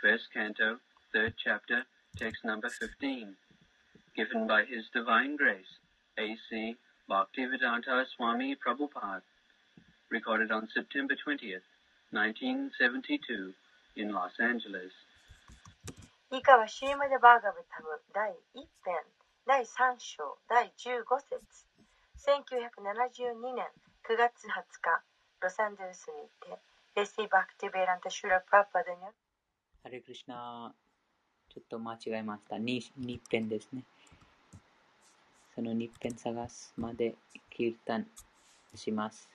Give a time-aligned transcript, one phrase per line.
[0.00, 0.78] first canto,
[1.12, 1.84] third chapter,
[2.16, 3.36] text number 15,
[4.16, 5.78] given by His Divine Grace,
[6.18, 6.76] A.C.
[7.08, 9.22] Bhaktivedanta Swami Prabhupada,
[10.10, 11.66] recorded on September 20th,
[12.10, 13.52] 1972,
[13.96, 14.92] in Los Angeles.
[16.30, 18.98] 以下はシーマダ・バーガブタム第1編
[19.46, 21.38] 第3章第15節
[22.18, 23.64] 1972年
[24.04, 25.02] 9月20日
[25.40, 26.58] ロサンゼルスにて
[26.96, 28.98] レシー・バクティベランタ・シュラ・プラパダに
[29.83, 30.71] ハレクリシナ、
[31.49, 32.59] ちょっと間違えました。
[32.59, 33.83] に日編ですね。
[35.55, 37.15] その日編探すまで
[37.49, 38.05] キルタン
[38.75, 39.27] します。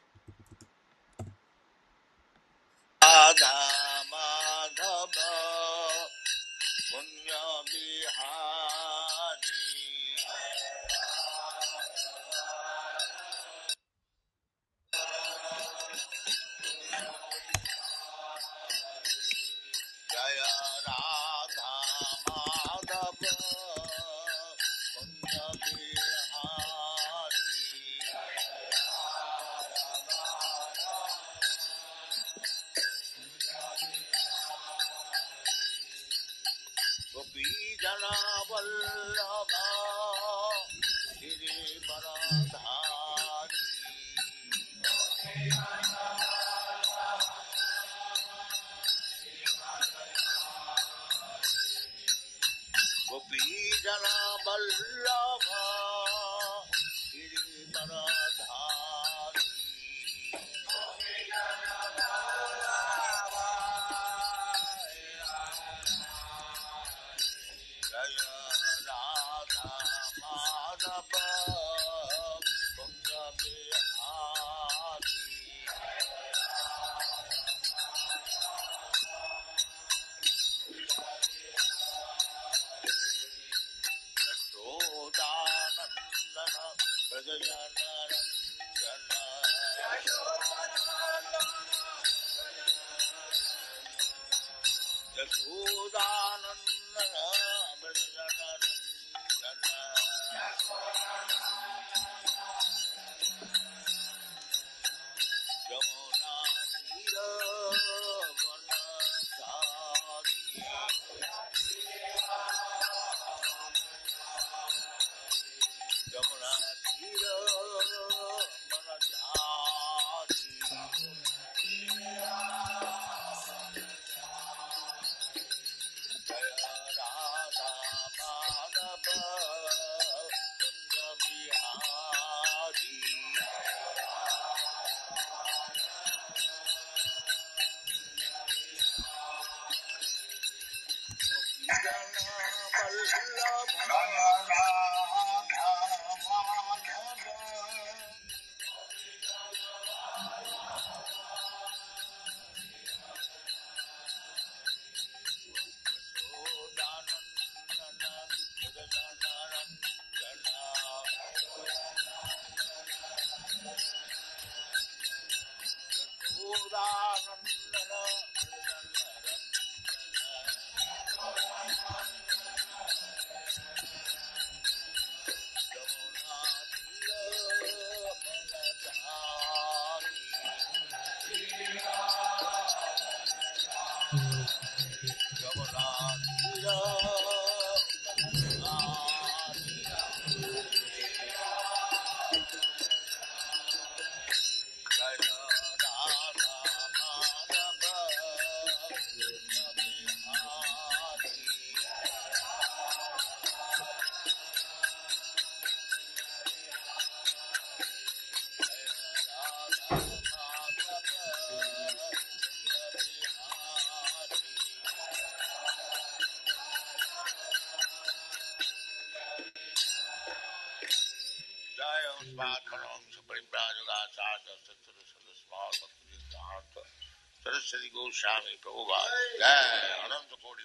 [228.17, 229.09] सरस्वती गोस्वामी प्रभुपाद
[229.41, 229.57] जय
[230.05, 230.65] अनंत कोटि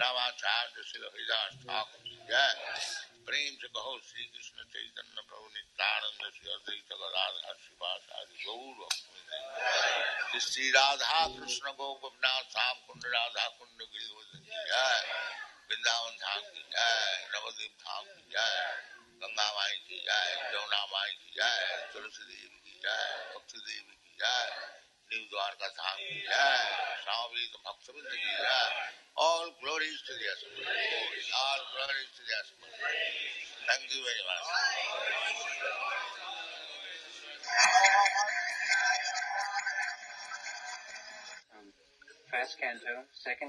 [0.00, 2.48] रामाचार्य हरिदास ठाकुर जय
[3.26, 3.68] प्रेम से
[4.06, 8.88] श्री कृष्ण चैतन्य प्रभु नित्यानंद श्री अद्वैत राधा श्रीवास आदि गौर
[10.40, 13.46] श्री राधा कृष्ण गोपनाथ श्याम कुंड Radha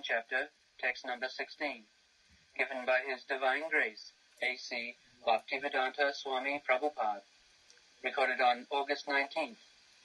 [0.07, 0.47] Chapter,
[0.79, 1.83] Text Number 16.
[2.55, 4.95] Given by His Divine Grace, A.C.
[5.27, 7.27] Bhaktivedanta Swami Prabhupada.
[8.05, 9.57] Recorded on August 19,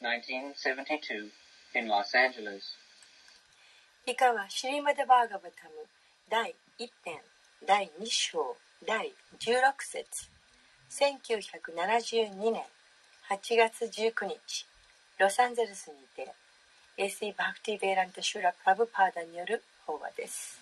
[0.03, 1.31] 1972,
[1.77, 2.75] in Los Angeles.
[4.05, 5.87] 以下はシリマダ・バーガバタム
[6.29, 7.21] 第1編
[7.65, 10.29] 第2章第16節
[10.91, 12.65] 1972年
[13.31, 14.67] 8月19日
[15.21, 16.35] ロサンゼルスにて
[16.99, 20.61] AC バクティ・ベーラント・シュラ・プラブパーダによる法話です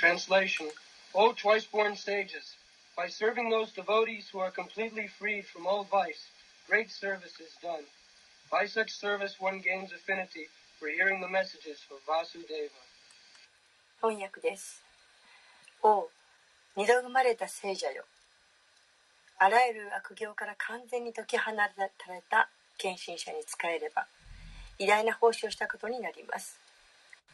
[0.00, 0.68] Translation
[1.14, 2.56] O twice born sages,
[2.96, 6.30] by serving those devotees who are completely freed from all vice,
[6.66, 7.84] great service is done.
[8.50, 10.48] By such service, one gains affinity
[10.80, 12.80] for hearing the messages of Vasudeva.
[14.00, 14.82] 翻訳です
[15.82, 16.08] 王
[16.74, 18.04] 二度生まれた聖者よ
[19.38, 21.62] あらゆる悪行から完全に解き放た
[22.12, 22.48] れた
[22.78, 24.06] 献身者に仕えれば
[24.78, 26.58] 偉大な奉仕をしたことになります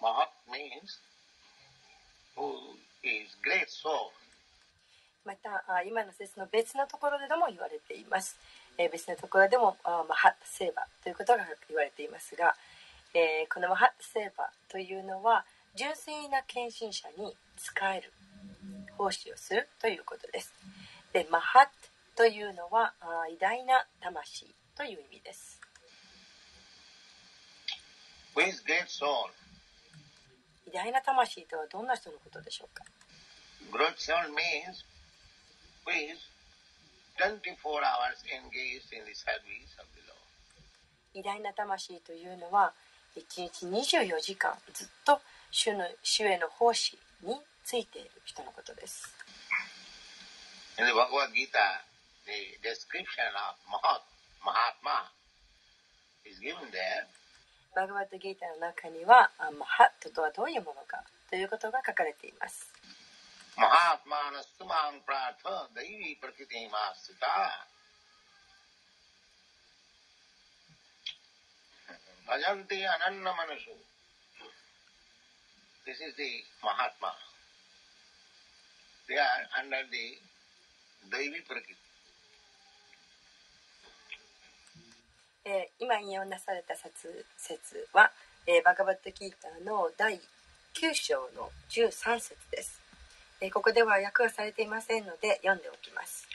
[0.00, 0.98] Mahat means
[2.36, 2.56] who
[3.04, 4.12] is great soul.
[5.24, 8.38] またあ今の説の別のところでも言われています、
[8.78, 12.54] えー別のところでもあマハッタセーバーということが言われていますが、
[13.12, 15.44] えーこのマハッタセーバーというのは
[15.76, 18.10] 純粋な献身者に仕える
[18.96, 20.52] 奉仕をするということです
[21.12, 21.70] でマハッタ
[22.16, 24.46] というのはあ偉大な魂
[24.76, 25.60] という意味です
[28.34, 29.28] Who is great soul?
[30.70, 32.84] 偉大な魂とはどんな人のことでしょうか？
[41.14, 42.72] 偉大な魂というのは
[43.16, 45.20] 1日24時間ずっと
[45.50, 47.34] 主,の主への奉仕に
[47.64, 49.12] ついている人のことです。
[57.74, 62.66] バグバッドギーターの中にはあマハットとはどういうものかということが書かれています。
[63.56, 67.26] マハトマナスマンプラトデイプラキティマスタ
[72.26, 73.66] バジャンティアナンナマナス
[85.44, 88.10] えー今引用なされた説説は、
[88.46, 90.20] えーバガバッドギーターの第
[90.74, 92.80] 9章の13節です、
[93.40, 96.26] えーここでは訳はされていませんので読んでおきます。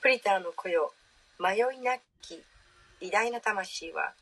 [0.00, 0.92] プリターの子よ
[1.38, 2.42] 迷いなき
[3.00, 4.14] 偉大な魂は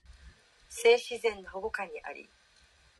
[0.68, 2.28] 性自然の保護下にあり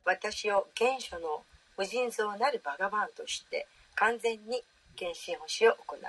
[0.07, 1.43] 私を原初の
[1.77, 3.67] 無尽蔵なるバガバンとして
[4.01, 4.63] 完全に
[4.99, 6.01] 原神星を行う。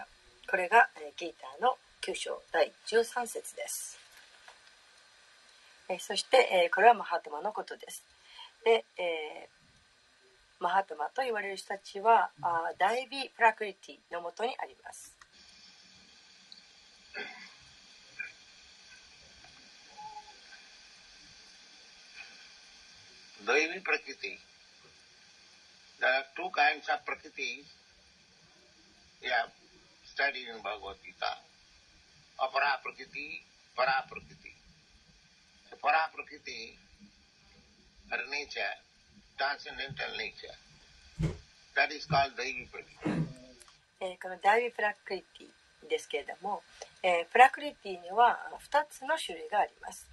[0.50, 4.00] これがえギーターの9章第13節です。
[5.90, 8.06] えそしてえこれはマハトマのことです。
[8.64, 9.62] で、えー
[10.62, 15.18] マハトマと言われる人たちはあダイビー・プラクリティのもとにあります。
[23.44, 24.38] Daivi Prakriti.
[26.00, 27.66] There are two kinds of prakriti
[29.22, 29.52] We have
[30.04, 31.32] studied in Bhagavad Gita.
[32.42, 33.42] Apara Prakriti,
[33.78, 34.52] Para Prakriti.
[35.70, 36.74] So Para Prakriti,
[38.10, 38.74] her nature,
[39.38, 40.58] transcendental nature.
[41.76, 43.22] That is called Daivi Prakriti.
[44.02, 46.64] えーこのダイビ・プラクリティですけれども、
[47.04, 48.40] えープラクリティには
[48.72, 50.10] 2つの種類があります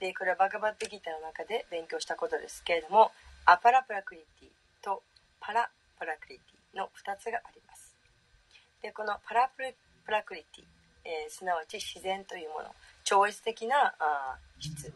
[0.00, 3.10] でこれはバガバッドギターの中で勉強したことですけれども
[3.46, 5.02] アパラプラクリティと
[5.40, 7.81] パラプラクリティの2つがあります
[8.82, 9.62] でこのパラプ
[10.04, 10.64] プラクリティ、
[11.04, 12.74] えーすなわち自然というもの
[13.04, 14.92] 超越的なあー質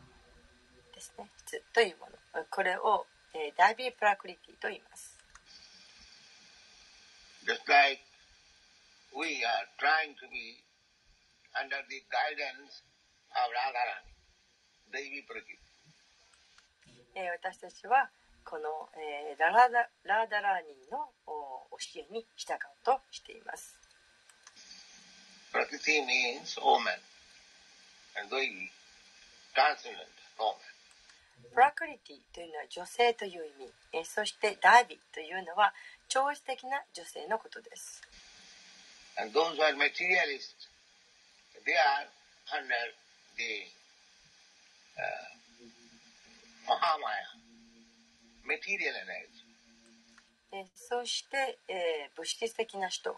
[0.95, 1.31] ですね。
[1.47, 2.45] 質というもの。
[2.51, 5.17] これを、えーダイビー・プラクリティと言います。
[7.47, 8.03] Just like
[9.15, 10.59] we are trying to be
[11.55, 12.83] under the guidance
[13.31, 14.11] of Radharani,
[14.91, 15.63] Devi Prakriti.
[17.15, 18.11] えー私たちは
[18.47, 21.11] この、えー、ラ,ラ,ダラーダラーニーの
[21.75, 23.75] 教えに従うとしています。
[31.55, 33.47] ラクリティというのは女性という
[33.93, 35.75] 意味、そしてダービというのは
[36.09, 38.01] 超越的な女性のことです。
[50.75, 53.17] そして、えー物質的な人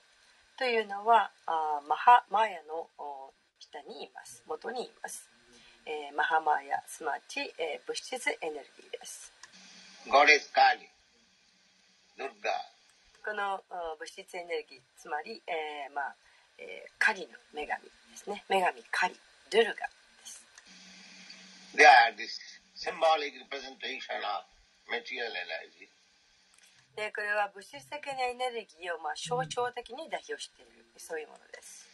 [0.59, 4.43] というのはあーマハマーヤのお下にいます。
[4.47, 5.29] 元にいます、
[5.87, 9.33] えーマハマーヤすなわち、えー物質エネルギーです。
[13.25, 16.15] このお物質エネルギーつまり、えーまあ
[16.59, 18.43] えーカリの女神ですね。
[18.49, 19.15] 女神カリ
[19.51, 20.43] ドゥルガです。
[21.77, 22.35] They are this
[22.75, 24.58] symbolic representation of.
[26.97, 31.87] でこれは物質的なエネルギーをまあ象徴的に代表しているそういうものです。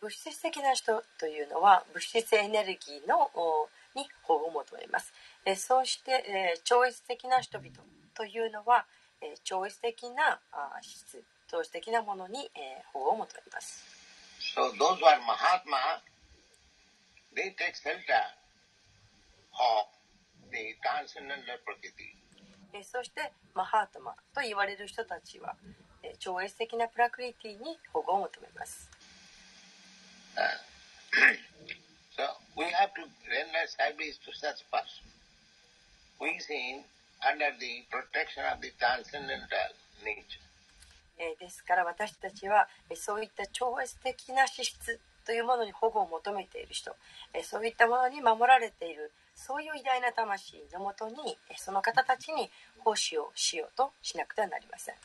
[0.00, 3.30] 物質的な人というのは物質エネルギーの
[3.94, 5.12] に保護を求めます。
[5.56, 7.70] そして超越的な人々。
[8.18, 8.84] というのは、
[9.22, 13.84] えー超越的なあ質超越的なものに、えー保護を求めます
[14.56, 16.02] So those who are Mahatma,
[17.34, 18.26] they take shelter
[19.54, 19.86] of
[20.50, 22.10] the transcendental Prakriti.
[22.74, 25.54] えーそしてマハートマと言われる人たちは、
[26.02, 28.90] えー超越的なプラクリティに保護を求めます
[30.38, 30.40] Uh,
[32.16, 32.22] so
[32.56, 35.02] we have to render service to such person.
[36.20, 36.84] We seen
[41.40, 46.94] ですから私たちはそういった超越的な資質というものに保護を求めている人
[47.42, 51.14] そういったものに守られているそういう偉大な魂のもとに
[51.56, 52.50] その方たちに
[52.84, 54.98] 奉仕をしようとしなくてはなりません、uh,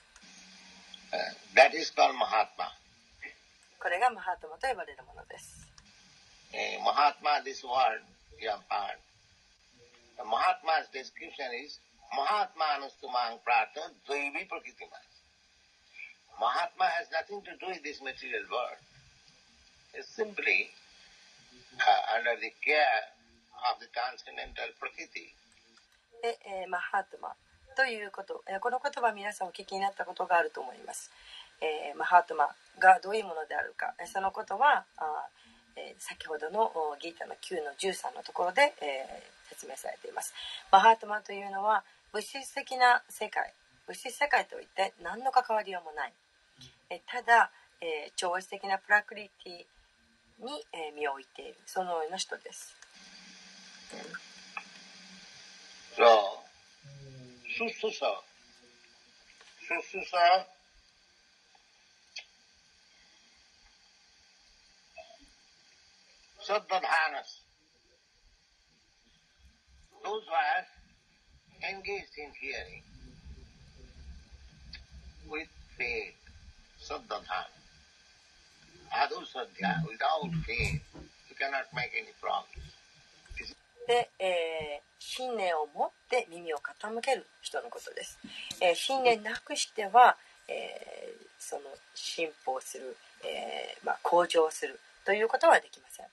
[3.84, 5.68] これがマハトマと呼ばれるものです。
[6.86, 8.00] マハトマ this word
[8.40, 8.56] you ル
[10.24, 11.52] マハトマ 's description
[12.12, 15.08] Mahatma Anustumang Prata Dvaivi Prakritimas.
[16.40, 18.82] Mahatma has nothing to do with this material world.
[19.94, 20.70] It's simply
[21.78, 23.14] uh, under the care
[23.72, 25.32] of the transcendental Prakriti.
[26.22, 27.36] で、えーマハートマ
[27.76, 31.12] ということ、えーこの言葉皆さんお聞きになったことがあると思います、
[31.60, 32.48] えーマハートマ
[32.80, 35.28] がどういうものであるかえーそのことはあ、
[35.76, 40.34] えー先ほどのおギータの9の13のところで、えー説明されています
[40.72, 43.54] マハートマというのは物質的な世界
[43.88, 46.14] 物質世界といって何の関わりようもない
[46.90, 52.76] えただ、えー超越的なプラクリティに、えー身を置いているそのような人です
[55.96, 56.02] So,
[57.56, 58.10] Sususa.
[59.62, 60.48] Sususa.
[66.42, 67.43] Saddadhanas.
[70.04, 72.84] Those who are engaged in hearing
[75.30, 76.16] with faith,
[76.82, 77.48] Saddadhana.
[78.94, 80.82] Adu Sadhya, without faith,
[81.30, 82.64] you cannot make any progress.
[83.88, 88.18] で、えー信念を持って耳を傾ける人のことです、
[88.62, 90.16] えー信念なくしては、
[90.48, 91.62] えーその
[91.94, 92.96] 進歩する、
[93.26, 96.06] えーまあ、向上するということはできません、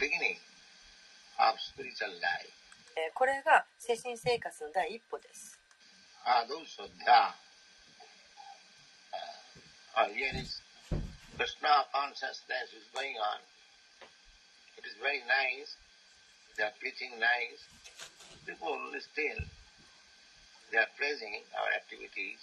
[0.00, 0.36] beginning
[1.38, 2.61] of spiritual life.
[2.96, 5.58] えーこれが精神生活の第一歩です
[6.24, 7.34] Adu Saddha.
[9.94, 10.62] Uh, here is
[11.36, 13.42] Krishna consciousness is going on.
[14.78, 15.76] It is very nice.
[16.56, 17.60] They are preaching nice.
[18.46, 19.40] People still,
[20.70, 22.38] they are praising our activities.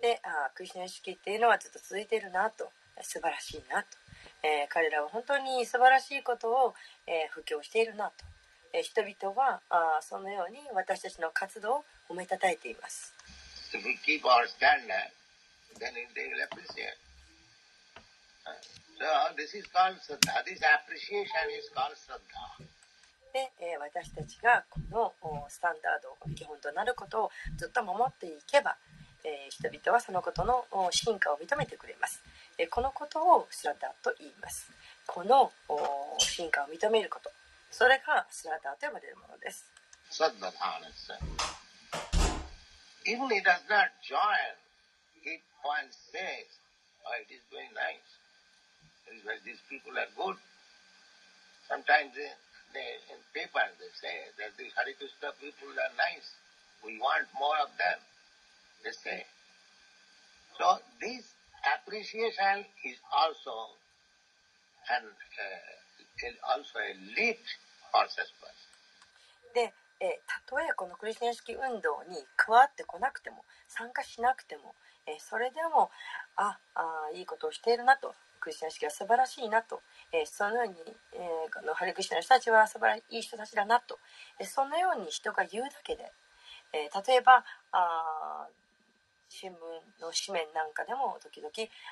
[0.00, 2.70] であークリスナ意識っていうのはずっと続いているなと
[3.02, 3.88] 素晴らしいなと、
[4.42, 6.74] えー彼らは本当に素晴らしいことを、
[7.06, 8.24] えー布教しているなと、
[8.72, 13.12] えー人々はあーそのように私たちの活動を褒めたたえています.
[18.46, 18.52] Uh.
[23.32, 28.76] で、えー私たちがこのおスタンダード基本となることをずっと守っていけば、
[29.24, 32.20] えー人々はそのことのお進化を認めてくれます、
[32.58, 34.70] えこのことをスラダーと言います。
[35.06, 37.30] このお進化を認めること
[37.71, 39.65] それがスラダーと呼ばれるものです
[40.11, 41.17] Sadvadhanasa.
[43.05, 44.53] Even he does not join,
[45.21, 46.47] he once says,
[47.05, 48.05] oh, it is very nice.
[49.09, 50.37] It is very- These people are good.
[51.67, 52.29] Sometimes they,
[52.73, 56.33] they, in papers they say that these Hare Krishna people are nice.
[56.85, 57.97] We want more of them.
[58.85, 59.25] They say.
[60.57, 61.25] So this
[61.65, 63.73] appreciation is also
[64.93, 65.73] an uh,
[69.54, 74.74] で、えーたとえこのクリスチャン式運動に加わってこなくても参加しなくても、
[75.06, 75.90] えーそれでも
[76.36, 80.74] ああいいことをしているなとクリスチャン式は素晴らしいなと、えーそのように、
[81.14, 83.98] えーこのハレクリスチャンの人たちは素晴らしい人たちだなと、
[84.40, 86.10] えーそのように人が言うだけで、
[86.72, 88.46] えー例えばあ
[89.28, 89.54] 新聞
[90.02, 91.50] の紙面なんかでも時々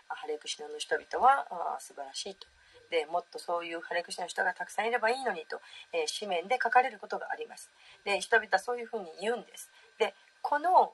[0.08, 2.46] ハレクリスチャンの人々はあー素晴らしいと。
[2.90, 5.60] でもっとそういうハレクリスチャンの人がたくさんいればいいのにと、
[5.92, 7.70] えー紙面で書かれることがあります。
[8.04, 9.70] で人々はそういうふうに言うんです。
[9.98, 10.92] でこの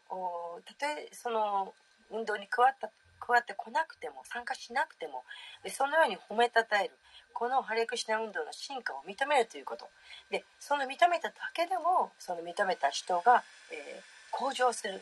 [0.64, 1.74] たとえその
[2.10, 5.24] 運動に加わった加わってこなくても参加しなくても
[5.62, 6.90] でそのように褒めたたえる
[7.32, 9.88] このハレクシナ運動の進化を認めるということ
[10.30, 15.00] でその認めただけでもその認めた人が、えー向上する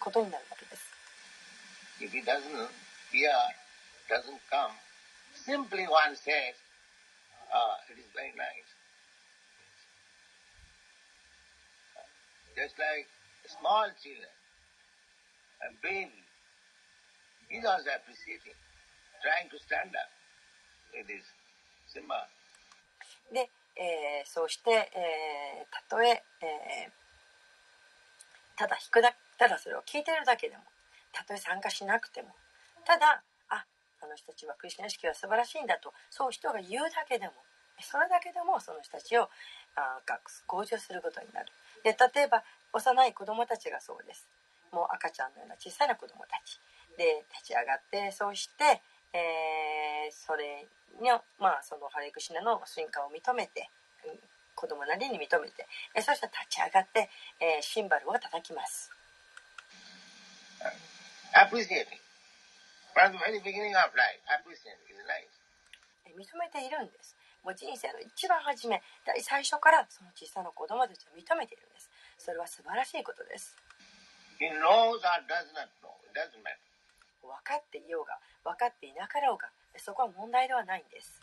[0.00, 0.88] ことになるわけです。
[2.00, 2.40] If he doesn't
[3.12, 3.28] hear,
[4.08, 4.72] doesn't come,
[5.44, 6.56] simply one says,
[7.52, 8.68] ah, it is very nice.
[12.56, 13.06] Just like
[13.46, 14.30] small children,
[15.62, 16.22] a baby,
[17.48, 18.56] he's also appreciating,
[19.20, 20.10] trying to stand up
[20.94, 21.24] with his
[21.92, 22.24] symbol.
[23.32, 26.90] で、えーそうして、えーたとええー
[28.56, 30.62] ただ弾くだただそれを聞いてるだけでも
[31.12, 32.28] たとえ参加しなくても
[32.84, 33.24] ただ
[34.04, 37.32] あの人たちはクリスチャン意識は素晴らしいんだとそう人が言うだけでも
[37.80, 39.28] それだけでもその人たちを
[39.74, 41.46] あが向上することになる。
[41.82, 44.28] で例えば幼い子供たちがそうです。
[44.70, 46.60] もう赤ちゃんのような小さな子供たち。
[46.96, 48.80] で立ち上がってそうして、
[49.12, 50.66] えーそれ
[51.02, 53.68] のまあそのハレクシナの進化を認めて
[54.06, 54.18] うん
[54.54, 58.90] 子供なりに認めてえそして立ち上がって、えーシンバルを叩きます。
[66.14, 67.16] 認めているんです。
[67.42, 68.80] もう人生の一番初め、
[69.20, 71.90] 最初からその小さな子供たちを認めているんです。
[72.18, 73.56] それは素晴らしいことです。
[77.20, 81.20] 分かっていようが、分かっていなかろうが、そこは問題ではないんです。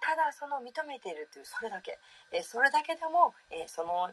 [0.00, 1.98] ただその認めているというそれだけ、
[2.42, 3.34] それだけでも
[3.66, 4.12] その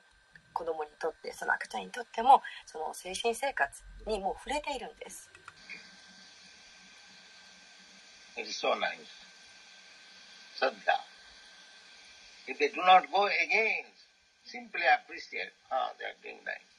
[0.54, 5.30] 子供にとってその赤ちゃんにとってもその精神生活にもう触れているんです
[8.38, 8.96] It is so nice.
[10.58, 11.04] Sadhya.
[12.48, 14.08] If they do not go against,
[14.46, 16.72] simply appreciate, ah, they are doing nice.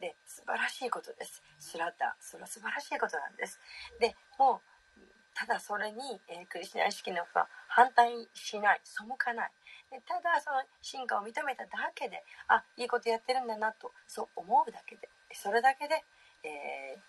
[0.00, 3.58] で素晴らしいことですスラッダそれは素晴らしいことなんです
[3.98, 5.00] でもう
[5.34, 9.50] ただそれに、えークリスチャン意識のは反対しない背かない
[9.90, 16.02] でただその進化を認めただけであいいことやってるんだなとそう思うだけでそれだけで、
[16.42, 17.00] えー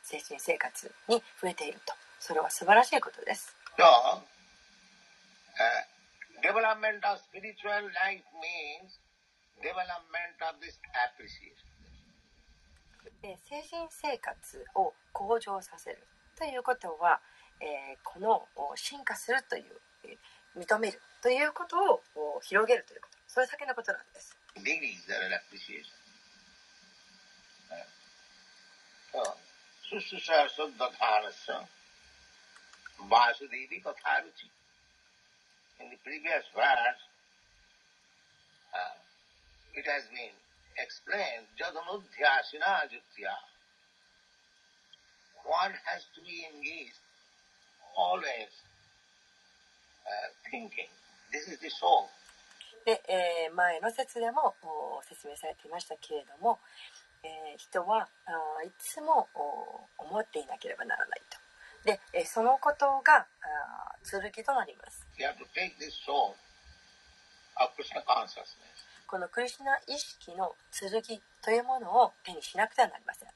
[0.00, 4.24] 精神生活に増えているとそれは素晴らしいことです So, uh,
[6.40, 8.96] development of spiritual life means
[9.60, 10.80] development of this
[11.12, 11.68] appreciation.
[13.20, 16.06] で精神生活を向上させる
[16.38, 17.20] ということは、
[17.60, 19.64] えーこのお進化するという
[20.04, 20.16] えー
[20.56, 22.02] 認めるということを
[22.36, 25.94] お広げるということそれだけのことなんです Degrees are an appreciation.
[27.70, 27.86] Uh,
[29.12, 29.22] so,
[29.86, 31.62] Sususha Suddhadhanasya
[33.06, 34.50] Vasudevi Patharuchi.
[35.78, 37.02] In the previous verse,
[38.74, 38.98] uh,
[39.74, 40.34] it has been
[40.76, 43.34] explained, Jadamudhyasina Juktya.
[45.46, 46.98] One has to be engaged,
[47.96, 48.50] always
[50.50, 50.88] thinking.
[51.32, 52.08] This is the soul.
[52.84, 56.58] で、えー前の説でもお説明されていましたけれども、
[57.22, 58.08] えー人は
[58.64, 61.38] いつもお思っていなければならないと
[61.84, 63.26] で、えーそのことが
[64.08, 65.04] 剣となります.
[69.06, 73.28] このクリシュナ意識の剣というものを手にしなくてはなりません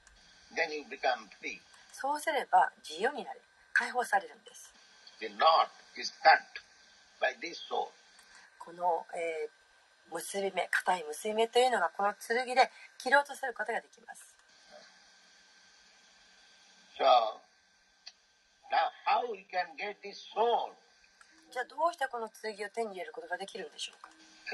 [0.55, 1.59] Then you become free.
[1.91, 3.41] そうすれば自由になる
[3.73, 4.71] 解放されるんです
[5.19, 5.27] The
[5.97, 6.13] is.
[8.59, 9.63] この、えー
[10.13, 12.69] 結び目硬い結び目というのがこの剣で
[13.01, 14.21] 切り落とせることができます
[16.93, 17.01] So,
[18.69, 20.77] now how we can get this sword?
[21.51, 24.09] じゃあどうしてこの剣を手に入れることができるんでしょうか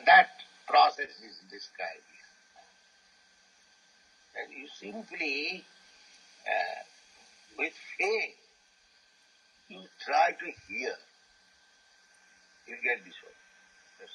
[0.08, 0.32] That
[0.66, 2.08] process is described.
[4.40, 5.66] And you simply,
[6.48, 6.88] uh,
[7.58, 8.40] with faith,
[9.68, 10.96] you try to hear.
[12.70, 13.34] You get this one.
[13.98, 14.14] Yes.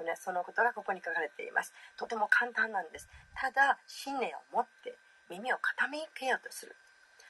[0.00, 4.96] これそのことがここに書かれていますとても簡単なんですただ信念を持って
[5.28, 6.74] 耳を傾けようとする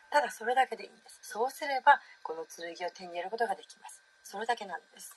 [0.07, 5.17] ただそれだけでいいんですそうすればこの剣を手に入れることができますそれだけなんです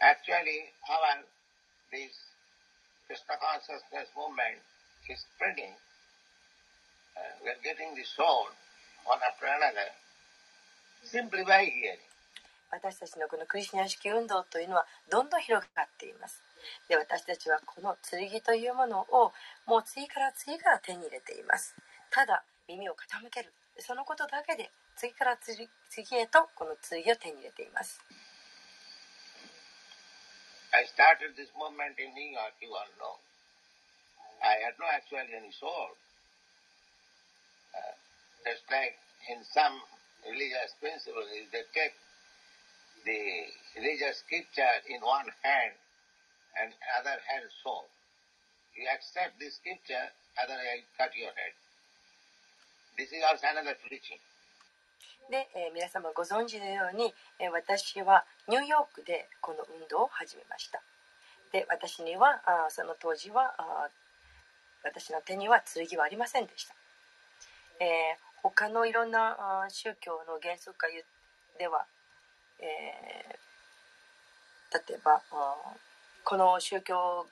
[0.00, 1.26] Actually, our
[1.92, 2.14] this
[3.04, 4.64] Krishna consciousness movement
[5.12, 5.76] is spreading.
[7.12, 8.48] Uh, we are getting the soul
[9.04, 9.92] one after another
[11.46, 12.10] by hearing.
[12.70, 16.42] 私たちのこのクリシュナ意識運動というのはどんどん広がっています
[16.88, 19.32] で私たちはこの剣というものを
[19.66, 21.74] もう次から次から手に入れています
[22.14, 27.98] ただ耳を傾けるそのことだけで次から次次へとこの剣を手に入れています
[30.70, 33.18] I started this movement in New York, you all know.
[34.38, 35.98] I had no actually any soul.
[37.74, 37.90] Uh,
[38.46, 38.94] just like
[39.26, 39.82] in some
[40.26, 41.94] religious principle is they take
[43.04, 43.20] the
[43.80, 45.72] religious scripture in one hand
[46.60, 47.88] and other hand soul.
[48.76, 51.54] You accept the scripture, otherwise cut your head.
[52.98, 54.20] This is also another preaching.
[55.30, 60.82] で、えー皆様ご存知のように、えー私はニューヨークでこの運動を始めました
[61.52, 63.88] で私にはあその当時はあ
[64.82, 66.74] 私の手には剣はありませんでした、
[67.78, 70.86] えー他のいろんな宗教の原則化
[71.58, 71.86] では、
[72.60, 73.40] えー
[74.72, 75.20] 例えば
[76.22, 77.26] この宗教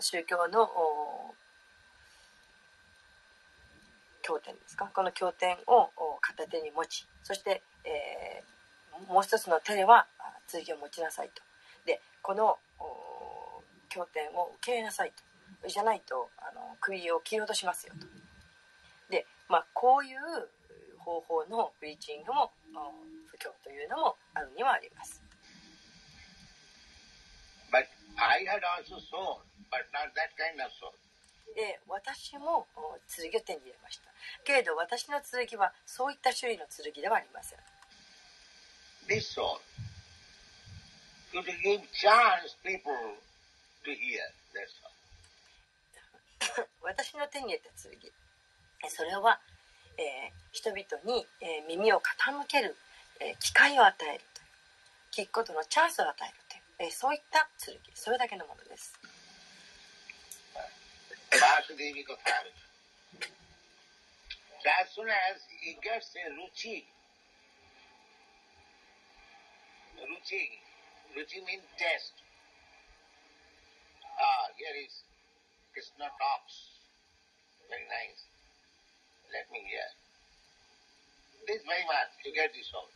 [0.00, 0.68] 宗教の
[4.20, 4.90] 経典ですか？
[4.94, 5.88] この経典を
[6.20, 11.42] 片手に持ちそして、えーもう一つの手ではあ剣を持ちなさいと。
[11.86, 12.58] でこの
[13.88, 15.12] 経典を受け入れなさい
[15.62, 15.68] と。
[15.68, 18.06] じゃないとあの首を切り落としますよと。
[19.52, 20.48] まあこういう
[20.96, 22.88] 方法のプリーチングもお
[23.28, 25.20] 布教というのもあるにはあります
[27.68, 27.84] But
[28.16, 30.96] I had also soul, but not that kind of soul.
[31.54, 34.08] で私もお剣を手に入れました
[34.42, 37.58] けれど私の剣はそういった種類の剣ではありません
[39.06, 39.60] this soul
[41.32, 42.96] to give chance people
[43.84, 44.24] to hear.
[44.56, 44.92] That's all.
[46.82, 48.21] 私の手に入れた剣え
[48.88, 49.38] それは、
[49.96, 52.76] え、人々に、え、耳を傾ける、
[53.20, 54.24] え、機会を与える
[55.12, 56.14] という聞くことのチャンスを与
[56.80, 57.48] える、え、そういった
[57.94, 58.98] それだけのものです。
[74.22, 76.46] Ah, here it's not up
[77.68, 78.31] Very nice.
[79.32, 79.88] Let me hear.
[81.48, 82.86] This very much, you get this all.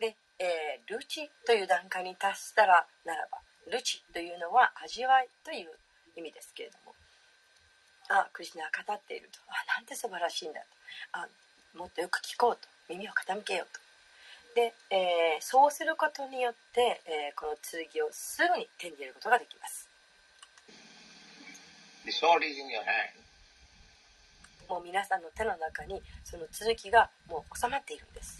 [0.00, 3.38] で、えールチという段階に達したらならば
[3.70, 5.70] ルチというのは味わいという
[6.16, 6.94] 意味ですけれども。
[8.10, 9.38] あクリシュナが語っていると。
[9.46, 10.66] あなんて素晴らしいんだと。
[11.12, 11.28] あ
[11.78, 12.68] もっとよく聞こうと。
[12.88, 13.80] 耳を傾けようと。
[14.54, 19.88] で、えーそうすることによって、えーこの剣をすぐに手に入れることができます。
[22.04, 23.19] The sword is in your hand.
[24.70, 28.38] もう皆さんの手の中にその続きがもう収まっているんです。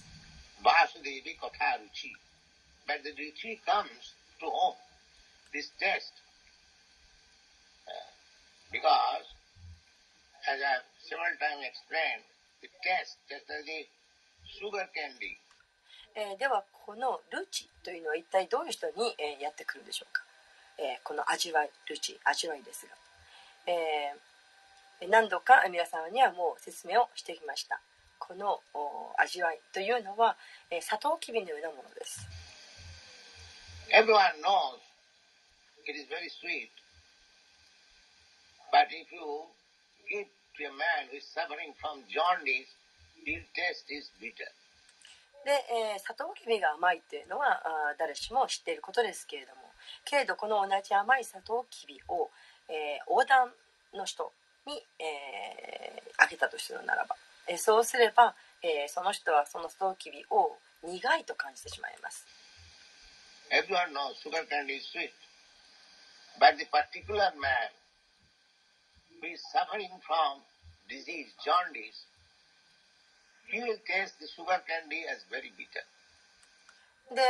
[16.14, 20.23] え、ではこのルチというのは一体どういう人に、え、やってくるんでしょうか、
[20.79, 22.95] え、この味わいルチ味わいですが、
[23.66, 24.14] え、
[25.09, 27.81] 何度か皆さんにはもう説明をしてきました
[28.19, 30.37] このお味わいというのは、
[30.71, 32.27] えー、サトウキビのようなものです
[33.93, 34.79] everyone knows
[35.87, 36.71] it is very sweet.
[38.71, 39.51] But if you
[40.07, 42.71] give to a man who is suffering from jaundice,
[43.27, 44.47] his taste is bitter.
[45.45, 49.63] で、えーサトウキビが甘いっていうのはあー誰しも知っていることですけれども
[50.05, 52.31] けれどこの同じ甘いサトウキビを、
[52.69, 53.51] えー横断
[53.95, 54.31] の人
[57.59, 58.35] そうすれば、
[58.89, 62.27] その人はそのストウキビを苦いと感じてしまいます。
[77.11, 77.21] で、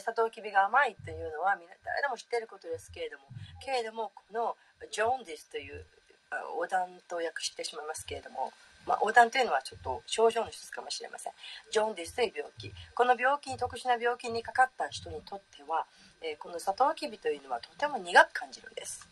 [0.00, 3.24] サトウキビが甘いというのは誰でも知っていることですけれども
[3.64, 4.56] けれどもこの
[4.92, 5.86] ジョンディスという
[6.30, 8.52] 横断と訳してしまいますけれども、
[8.86, 11.32] まあ、横断というのはちょっと症状の一つかもしれません。
[11.72, 12.72] ジョーンディスという病気。
[12.94, 15.86] この病気に特殊な病気にかかった人にとっては、
[16.22, 19.08] えーこのサトウキビというのはとても苦く感じるんです。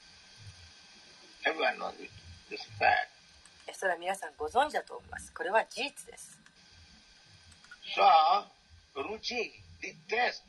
[3.74, 5.32] それは皆さんご存知だと思います。
[5.34, 6.38] これは事実です。
[7.96, 8.04] So,
[8.94, 9.50] Ruchi,
[9.82, 10.44] the test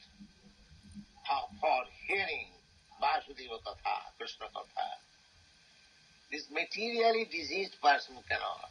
[1.29, 2.51] of, for hearing
[3.01, 4.98] Vasudeva Katha, Krishna Katha,
[6.31, 8.69] this materially diseased person cannot uh.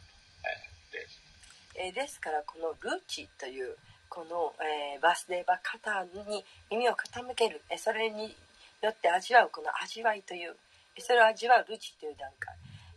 [1.75, 3.77] えーですからこのルーチという
[4.09, 8.35] この、えーバスデーバカタに耳を傾ける、えーそれに
[8.81, 10.55] よって味わうこの味わいという。
[10.95, 12.55] えーそれを味わうルーチという段階。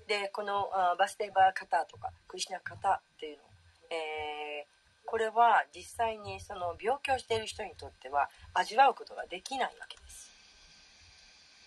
[0.08, 3.42] でこのあーバスデーバカタとかクリシナカタというの、
[3.90, 4.72] えー
[5.04, 10.32] これは実際にその病気をしている人にとっては味わうことができないわけです。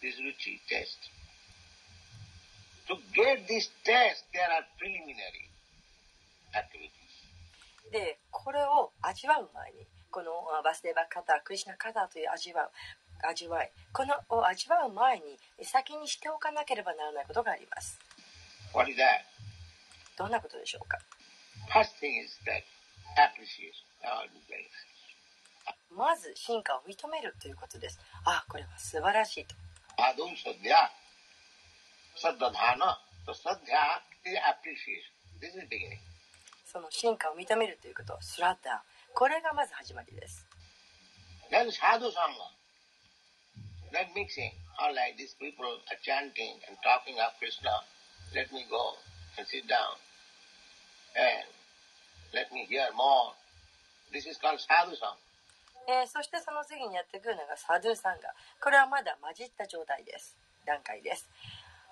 [0.02, 0.18] This.
[2.88, 5.50] to get this test, there are preliminary
[6.54, 6.92] activities.
[7.92, 10.32] で、これを味わう前に、この
[10.64, 12.72] バスデーバカター、クリシナカターという味わう、
[13.28, 18.00] 味わい、このを味わう前に、先にしておかなければならないことがあります。
[18.74, 19.06] What is that?
[20.18, 20.98] どんなことでしょうか？
[25.92, 28.00] まず進化を認めるということです。
[28.26, 29.56] あ、これは素晴らしいと。
[29.98, 30.56] あ、どうしよう。
[32.16, 32.98] Sadhana.
[33.26, 35.14] So Sadhya is appreciation.
[35.42, 36.00] This is the beginning.
[36.66, 40.46] その進化を認めるということスラッダーこれがまず始まりです
[41.52, 42.52] Then sadhu sangha.
[43.94, 44.52] Then mixing.
[44.82, 47.70] All like these people are chanting and talking of Krishna.
[48.36, 48.98] Let me go
[49.38, 49.96] and sit down.
[51.16, 51.48] And
[52.34, 53.32] let me hear more.
[54.12, 55.16] This is called sadhu sangha.
[55.88, 61.30] えーそしてその次にやってくるのがサドゥーサンガこれはまだ混じった状態です段階です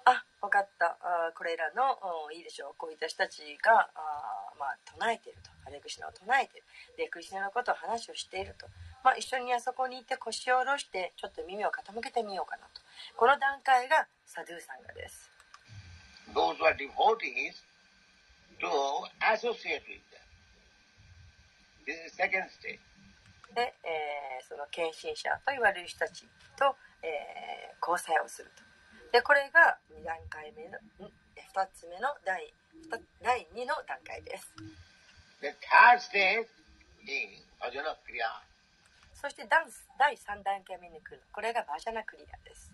[0.06, 0.98] あ分かった。
[1.02, 2.76] あーこれらのうんいいでしょう。
[2.78, 5.50] こういった人たちがあー、まあ、唱えていると。
[5.64, 6.68] ハレクシナを唱えている。
[6.98, 8.68] でクリシナのことを話をしていると、
[9.04, 12.82] まあ、一緒にあそこに行って腰を下ろしてちょっと耳を傾けてみようかなと。
[13.16, 15.30] この段階がサドゥーサンガです。
[16.34, 17.64] Those who are devotees
[18.60, 18.68] to
[19.32, 20.24] associate with them.
[21.86, 22.80] This is second stage.
[23.56, 26.26] で、えーその献身者と言われる人たち
[26.58, 28.64] と、えー交際をすると
[29.14, 30.74] でこれが2段階目の
[31.06, 32.50] 2つ目の第
[33.54, 34.50] 2, の段階です。
[39.14, 42.74] そしてダンス第3段階目に来るこれがバジャナクリアです。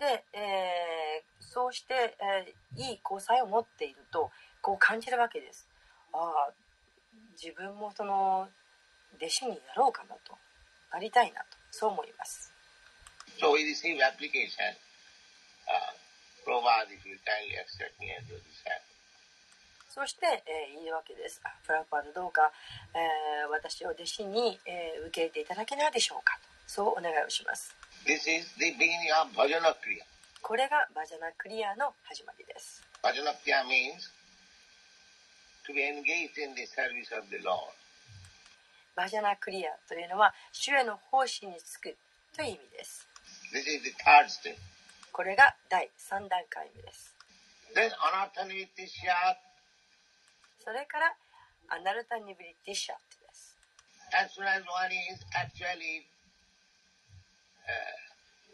[0.00, 4.30] で、えー、そうして、えー、いい交際を持っていると、
[4.62, 5.66] こう感じるわけです。
[6.12, 6.52] ああ
[7.40, 8.48] 自分もその
[9.16, 10.36] 弟子になろうかなと
[10.92, 12.52] なりたいなとそう思います。
[19.88, 21.40] そして、えー、言うわけです。
[21.66, 22.52] プラパードどうか、
[22.94, 27.74] えー、私を弟子に、えー、受け入れていただけないでしょうかそうお願いをします。
[30.40, 32.82] これがバジャナクリアの始まりです。
[33.02, 33.64] バジャナクリア
[35.68, 37.76] to be engaged in the service of the Lord.
[38.96, 41.94] バジャナクリアというのは、主への奉仕につく
[42.34, 43.06] という意味です。
[43.52, 44.56] This is the third stage.
[45.12, 47.14] これが第3段階目です。
[47.76, 47.90] Then
[50.64, 51.14] それから、
[51.68, 53.58] アナルタニブリティシャットです。
[54.14, 56.08] as soon as one is actually
[57.68, 57.96] uh,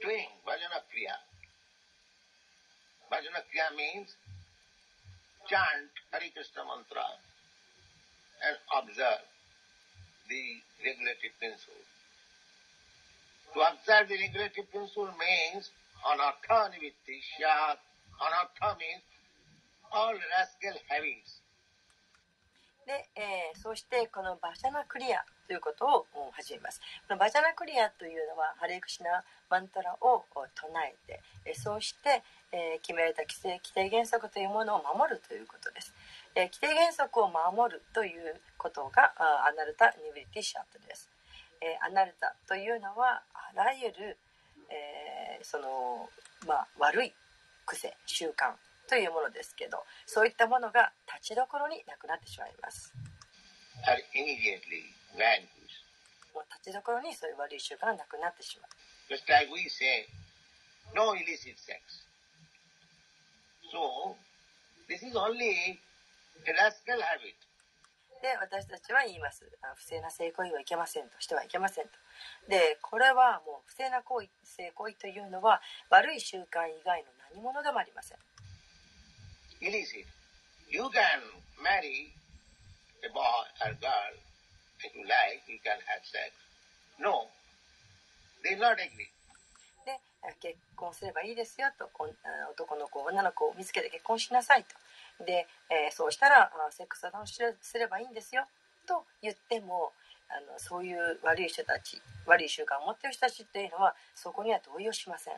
[0.02, 1.14] doing bhajana kriya.
[3.10, 4.16] Bhajana kriya means
[5.48, 7.04] chant Hare Krishna mantra
[8.44, 9.24] and observe
[10.28, 10.42] the
[10.84, 11.84] regulative principle.
[13.54, 15.70] To observe the regulative principle means
[16.04, 17.78] anartha nivitti syat.
[18.20, 19.04] Anartha means
[19.92, 21.40] all rascal habits.
[22.86, 26.80] で、えーそしてこのバジャナクリアということを始めます。
[27.06, 31.20] このバジャナクリアというのはハレクシナマントラを唱えて、
[31.54, 35.92] そうして、えー決められた規制規定原則というものを守るということです。
[36.34, 41.10] えー規定原則を守るということがアナルタ・ニブリティシャートです。
[41.60, 44.16] えーアナルタというのはあらゆる、
[44.70, 46.08] えーその
[46.46, 47.12] まあ、悪い
[47.66, 48.52] 癖習慣
[48.88, 52.92] というものですけどそういったものが立ちどころになくなってしまいます。
[55.14, 58.70] 立ちどころにそういう悪い習慣がなくなってしまう。
[59.12, 60.06] Just like we say,
[60.94, 62.04] no illicit sex.
[63.70, 64.16] So,
[64.88, 65.78] this is only
[66.46, 67.34] a rascal habit.
[68.22, 71.90] で私たちは言いますあ不正な性行為はいけませんとしてはいけませんと
[72.48, 78.18] でこれはもう不正な行為性行為というのは悪い習慣以外の何者でもありません
[79.60, 80.06] Illicit.
[80.70, 81.20] You can
[81.60, 82.16] marry
[83.04, 83.20] a boy
[83.60, 84.23] or girl
[84.84, 86.32] if you like, you can have sex.
[87.00, 87.28] No,
[88.44, 89.08] they not agree.
[89.84, 91.90] であ結婚すればいいですよと
[92.52, 94.64] 男の子女の子を見つけて結婚しなさい
[95.18, 98.44] とで、えーそうしたらあセックスを楽しすればいいんですよ
[98.86, 99.92] と言っても
[100.30, 105.34] あのそういう悪い人たち悪い習慣を持っている人たちっていうのはそこには同意をしません.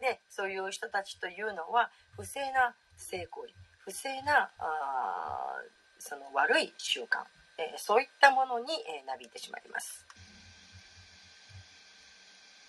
[0.00, 3.52] でそういう人たちというのは不正な性行為
[3.88, 7.24] 不正なあーその悪い習慣、
[7.56, 10.04] えーそういったものに、えーなびいてしまいます。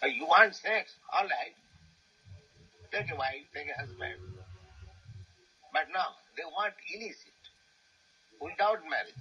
[0.01, 1.51] Uh, You want sex, all right.
[2.89, 4.15] Take a wife, take a husband.
[5.75, 7.36] But now, they want illicit,
[8.39, 9.19] without marriage.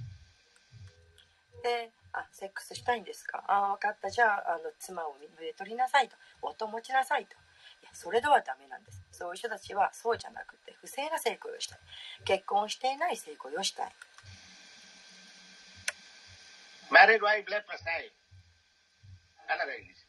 [1.64, 5.16] であセックスしたいんですかあ分かったじゃああの妻を
[5.58, 7.34] 取りなさいと夫を持ちなさいと
[7.92, 11.79] それではダメなんですそういう人たちはそうじゃなくて不正な性行為をしたい
[12.24, 13.92] 結婚していない性行為をしたい
[16.90, 18.11] Married wife left aside.
[19.46, 20.09] Another illicit.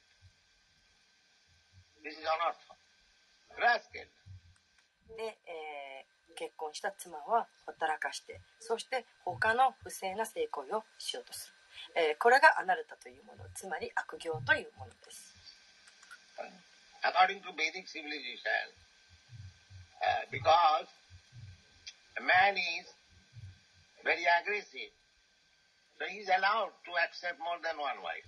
[2.04, 2.80] This is unearthly.
[3.60, 4.08] Rascal.
[5.18, 11.50] で、えー結婚した妻はほったらかしてそして他の不正な性行為をしようとす
[11.96, 15.36] る、えーこれがアナルタというものつまり悪行というものです
[17.04, 18.66] According to Vedic civilization,
[20.04, 20.88] uh, because
[22.20, 22.88] man is
[24.04, 24.92] very aggressive,
[25.98, 28.28] so he is allowed to accept more than one wife.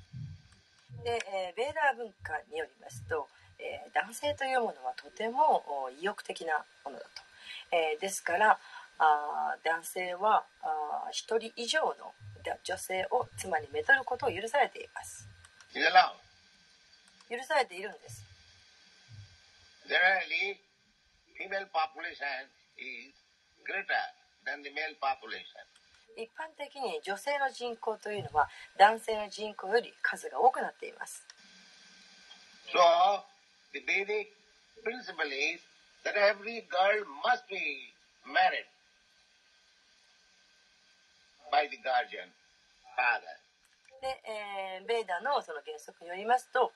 [1.03, 3.27] で、えーベーダー文化によりますと、
[3.59, 7.09] えー男性というものはとてもお意欲的なものだと、
[7.75, 8.59] えーですから
[8.99, 15.27] あー男性はあー一人以上のだ女性を妻にめとることを許されています.
[17.29, 18.23] 許されているんです
[19.91, 20.55] Generally,
[21.35, 22.47] female population
[22.79, 23.11] is
[23.67, 24.05] greater
[24.47, 25.67] than the male population.
[26.15, 31.25] 一般的に女性の人口というのは男性の人口より数が多くなっています
[32.71, 32.79] So,
[33.73, 34.27] the Vedic
[34.83, 35.59] principle is
[36.03, 37.59] that every girl must be
[38.27, 38.67] married
[41.51, 42.31] by the guardian,
[42.95, 43.35] father.
[44.01, 46.71] で、えーベーダのその原則によりますと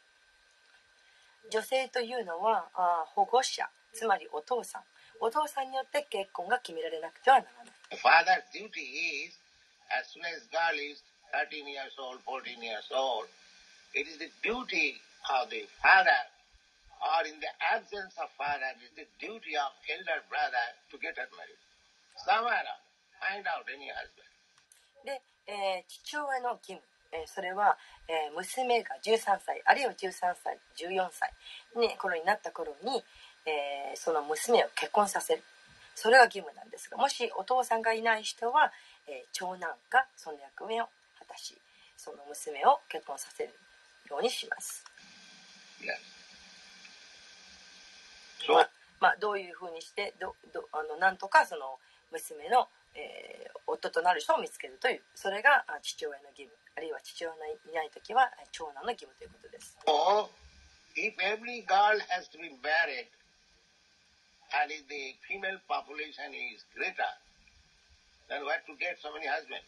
[1.51, 4.83] 女性というのはあー保護者つまりお父さん
[5.19, 8.81] お父さんによって結婚が決められなくてはならない The father's duty
[9.29, 9.37] is,
[9.93, 10.99] as soon as girl is
[11.31, 13.29] 13 years old, 14 years old,
[13.93, 14.97] it is the duty
[15.29, 16.09] of the father,
[16.99, 21.13] or in the absence of father, it is the duty of elder brother to get
[21.15, 21.61] her married.
[22.25, 22.65] Somewhere
[23.21, 24.25] find out any husband.
[25.05, 26.81] で、えー父親の義務、
[27.11, 30.11] えーそれは、えー娘が13歳あるいは13
[30.43, 31.33] 歳14歳
[31.75, 33.03] に頃になった頃に、
[33.45, 35.43] えーその娘を結婚させる
[35.95, 38.71] それが義務なんですがもしお父さんがいない人は、
[39.07, 40.85] えー長男がその役目を
[41.19, 41.55] 果たし
[41.97, 43.49] その娘を結婚させる
[44.09, 44.83] ようにします。
[45.81, 46.15] Yes.
[48.45, 48.53] So,
[48.99, 51.77] まあ、どういうふうにしてどどあのなんとかその
[52.11, 59.75] 娘の、えー夫となる人を見つけるというそれがあ父親の義務あるいは父親のいない時はえ長男の義務ということです。
[59.87, 60.29] so,
[60.95, 63.09] if every girl has to be married,
[64.61, 67.09] and if the female population is greater,
[68.29, 69.65] then where to get so many husbands?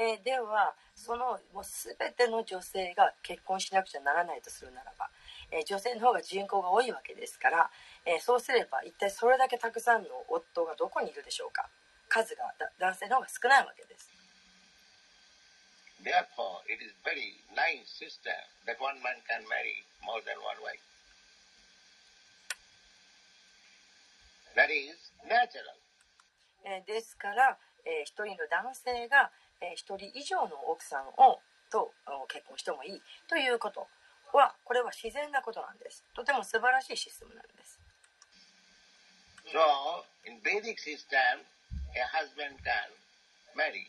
[0.00, 5.08] えーではそのもう全ての女性が結婚しなくちゃならないとするならば、
[5.52, 7.70] えー女性の方が人口が多いわけですから、
[8.04, 11.68] えーそうすれば一体それだけたくさんの夫がどこにいるでしょうか？
[12.08, 12.44] 数が
[12.78, 14.10] 男性の方が少ないわけです。
[26.86, 29.30] ですから、え、一人の男性が、
[29.60, 31.40] え、一人以上の奥さんを
[31.70, 31.92] と
[32.28, 33.86] 結婚してもいいということ
[34.32, 37.78] はこれは自然なことなんですとても素晴らしいシステムなんです。
[39.48, 41.40] So, in Vedic system,
[41.96, 42.88] a husband can
[43.56, 43.86] marry.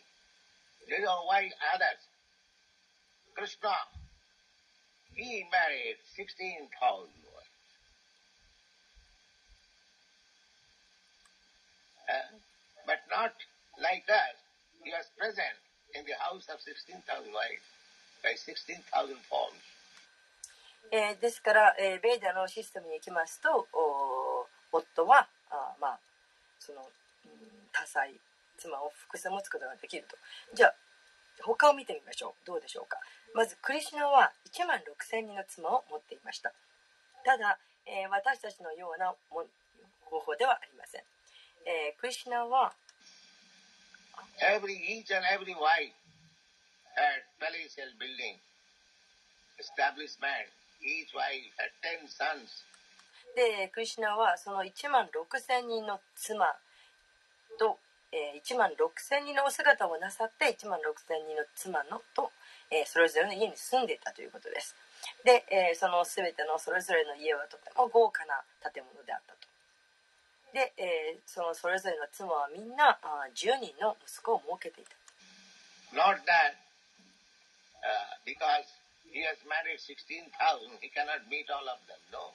[0.87, 2.01] There are why others.
[3.35, 3.75] Krishna,
[5.15, 7.11] he married 16,000 wives.
[12.09, 12.35] Uh,
[12.87, 13.33] but not
[13.77, 14.35] like us.
[14.83, 15.55] He was present
[15.93, 17.65] in the house of 16,000 wives
[18.23, 18.81] by 16,000
[19.29, 19.61] forms.
[20.91, 25.99] えーですから、えーベイダのシステムに行きますとお夫はあまあ
[26.59, 26.81] その、
[27.71, 28.07] 多妻
[28.57, 30.17] 妻を複数持つことができると。
[30.53, 30.75] じゃあ
[31.43, 32.45] 他を見てみましょう。
[32.45, 32.97] どうでしょうか。
[33.33, 36.51] まずクリシュナは1万6000人の妻を持っていました。
[37.23, 39.45] ただ、えー私たちのようなも
[40.01, 41.03] 方法ではありません、
[41.65, 42.73] えークリシュナは
[44.39, 45.91] Every, each and every wife
[46.95, 48.39] had palatial building,
[49.59, 50.47] establishment.
[50.79, 52.63] Each wife had 10 sons.
[53.35, 56.45] でクリシュナはその1万6000人の妻
[57.59, 57.77] と、
[58.11, 62.31] えー1万6000人のお姿をなさって1万6000人の妻のと、
[62.71, 64.73] えーそれぞれの家に住んでいたということです
[65.27, 68.41] で、えーその全てのそれぞれの家はとても豪華な
[68.71, 69.45] 建物であったと
[70.55, 74.95] で、えーそのそれぞれの妻はみんなあ10人の息子を設けていた
[75.93, 76.53] Not that
[77.81, 78.69] uh, because
[79.09, 80.29] he has married 16,000,
[80.81, 81.97] he cannot meet all of them.
[82.13, 82.29] No.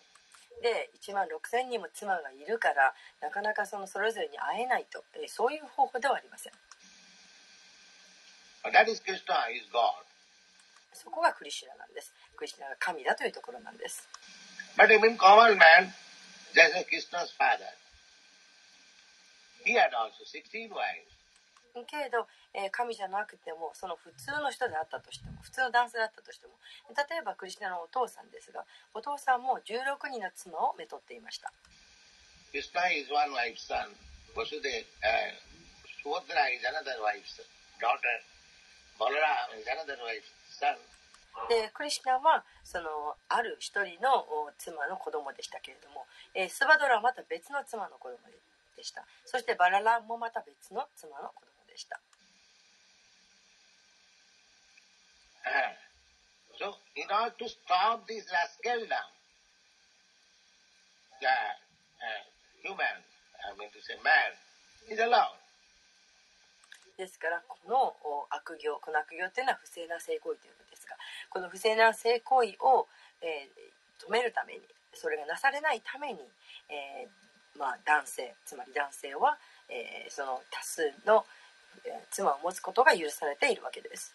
[0.62, 6.52] で1万6,000人も妻がいるからなかなかそ,のそれぞれに会えないとそういう方法ではありません。
[10.94, 12.14] そこがクリシナなんです。
[12.36, 14.08] クリシナが神だというところなんです。
[21.82, 26.54] けれど、えー神じゃなくてもその普通の人であったとしても普通の男性だったとしても。
[26.94, 28.64] 例えばクリシュナのお父さんですが
[28.94, 31.50] お父さんも16人の妻をめとっていました。
[41.34, 41.48] Uh.
[41.48, 48.18] でクリシュナはそのある一人のお妻の子供でしたけれども、えースバドラはまた別の妻の子供
[48.76, 49.04] でした。
[49.24, 51.98] そしてバラランもまた別の妻の子供でした
[55.44, 55.76] Uh,
[56.56, 58.88] so, in order to stop this rascaldom,
[61.20, 62.22] the uh,
[62.64, 62.96] human,
[63.44, 64.32] I mean to say man,
[64.88, 65.36] is allowed.
[66.96, 70.96] ですからこのお悪行この悪行というのは不正な性行為というのですが
[71.28, 72.86] この不正な性行為を、
[73.20, 73.74] えー
[74.08, 74.60] 止めるために
[74.92, 76.18] それがなされないために、
[76.68, 81.43] えーまあ、男性つまり男性は、えーその多数の、えー
[82.10, 84.12] 妻を持つことが許されているわけです。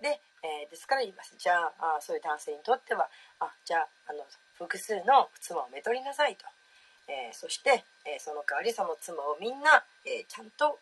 [0.00, 4.24] で,えー、ですから言います、じゃあ,あそういう男性にとっては、あじゃあ,の
[4.56, 6.46] 複数の妻をめとりなさいと、
[7.06, 10.78] えー、そしてえその代わりその妻をみんな、えちゃんと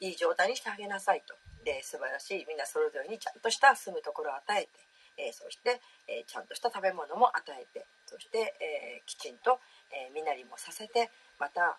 [0.00, 1.34] いい状態にしてあげなさいと。
[1.64, 2.44] で素晴らしい。
[2.48, 4.70] みんなそれぞれにちゃんとした住むところを与えて、
[5.18, 9.60] えそして、えちゃんとした食べ物も与えてそして、えきちんと、
[9.92, 11.76] え身なりもさせてまた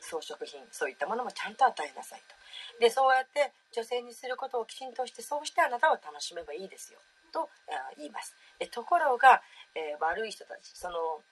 [0.00, 2.34] 装飾品そういったものもちゃんと与えなさいと。
[2.80, 6.98] でそうやって女性にすることをきちんとしてそうしてあなたは楽しめばいいですよ
[7.32, 7.48] と
[7.96, 8.34] 言います。
[8.58, 9.42] でところが、
[9.74, 11.22] えー悪い人たちその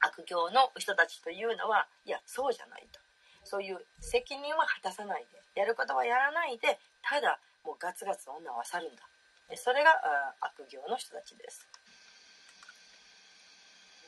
[0.00, 3.00] 悪行の人たちというのはいやそうじゃないと
[3.44, 5.24] そういう責任は果たさない
[5.54, 9.02] でやることはやらないでただもうガツガツ女を漁るんだ
[9.48, 11.66] でそれがあ悪行の人たちです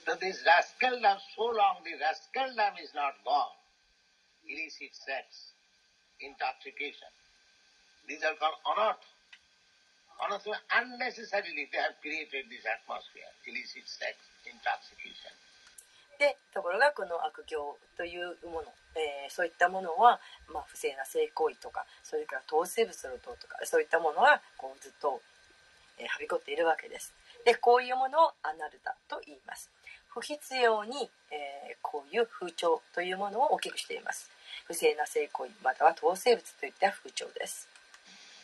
[0.09, 3.53] So this rascaldom, so long the rascaldom is not gone.
[4.49, 5.53] Illicit sex,
[6.25, 7.13] intoxication.
[8.09, 9.05] These are called anath.
[10.25, 14.17] Anath, unnecessarily they have created this atmosphere, illicit sex,
[14.49, 15.37] intoxication.
[16.19, 18.67] でところがこの悪行というもの、
[18.97, 20.19] えーそういったものは、
[20.53, 25.21] まあ、不正な性行為とかそれから糖水物の糖とかそういったものはこうずっと、
[25.99, 27.13] えーはびこっているわけです。
[27.45, 29.71] でこういうものをアナルタと言います。
[30.09, 34.31] 不必要に、えーこういう風潮というものを大きくしています。
[34.67, 37.69] 不正な性行為または糖生物といった風潮です。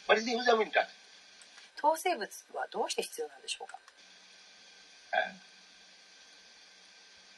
[0.06, 0.86] What is the use of intoxication?
[1.76, 3.76] 糖生物はどうして必要なんでしょうか？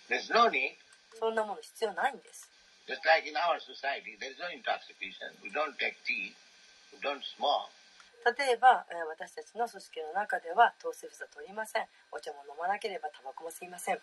[0.09, 0.77] There's no need.
[1.19, 2.49] そんなもの必要ないんです
[2.87, 5.27] Just like in our society, there is no intoxication.
[5.43, 6.31] We don't take tea.
[6.95, 7.71] We don't smoke.
[8.39, 13.99] 例えば、えー私たちの組織の中では糖生物は取りませんお茶も飲まなければタバコも吸いません?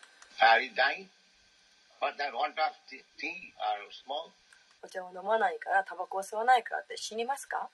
[4.83, 7.69] お茶を飲まないからタバコを吸わないからって死にますか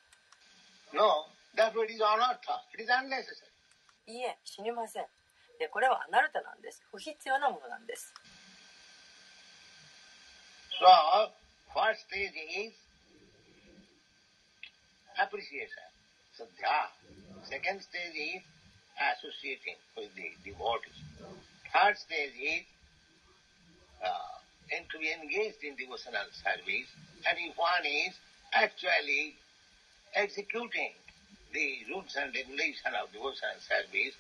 [0.94, 1.26] No,
[1.56, 2.62] that is anartha.
[2.74, 3.50] It is unnecessary.
[4.08, 5.06] いいえ死にません
[5.60, 8.14] でこれはアナルタなんです不必要なものなんです
[10.80, 10.88] So,
[11.76, 12.72] first stage is
[15.20, 15.90] appreciation,
[16.32, 16.88] sadhya.
[17.44, 18.44] Second stage is
[18.96, 20.96] associating with the devotees.
[21.76, 22.64] Third stage is
[24.00, 24.40] uh,
[24.72, 26.88] and to be engaged in devotional service.
[27.28, 28.16] And if one is
[28.56, 29.36] actually
[30.16, 30.96] executing
[31.52, 34.16] the rules and regulation of devotional service,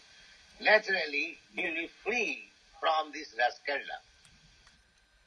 [0.61, 2.49] naturally he will be free
[2.79, 3.83] from this rascality.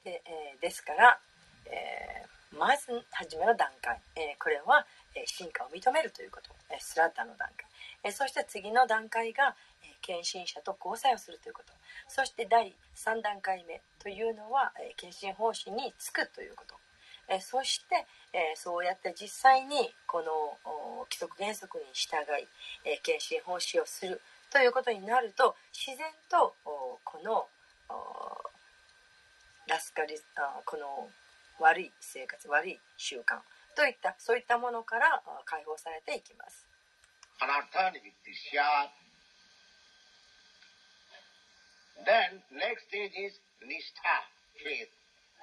[0.05, 1.18] で,、えーですから、
[1.66, 7.66] えーまず初めの段階、えーこれは、えー進化を認めるということ、えースラッタの段階、
[8.05, 11.72] えーそして次の段階が、えー献身者と交際をするということ。
[12.09, 16.74] そして第3段階目というのは、えー献身奉仕につくということ、
[17.28, 18.05] えーそして、
[18.35, 20.30] えーそうやって実際にこの
[20.68, 22.47] お規則原則に従い、
[22.85, 24.20] えー献身奉仕をする
[24.53, 27.48] ということになると自然とおこの
[27.88, 27.96] お
[29.66, 31.09] ラスカリあこの
[31.59, 33.40] 悪い生活悪い習慣
[33.74, 36.66] といったそういったものからあ解放されていきます。
[42.05, 44.26] Then next stage is nishtha,
[44.59, 44.90] faith.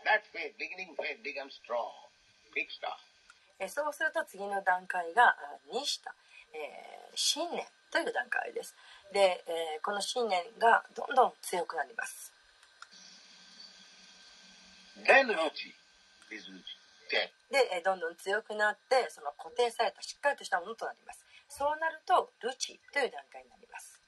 [0.05, 1.87] That faith, beginning faith becomes strong,
[3.67, 5.35] そうすると次の段階があ
[5.73, 6.13] ニシタ、
[6.53, 8.75] えー信念という段階です。
[9.13, 12.31] で、えー、この信念がどんどん強くなります。
[17.49, 21.25] で、どんどん強くなってその固定されたしっかりとしたものとなります。
[21.49, 23.99] そうなるとルチという段階になります。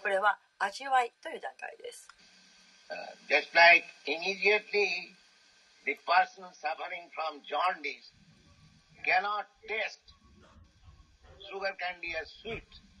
[0.00, 2.06] これは味わいという段階です。
[11.50, 12.91] Sugar candy as sweet.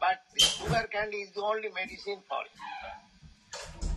[0.00, 2.54] But the sugar candy is the only medicine for it.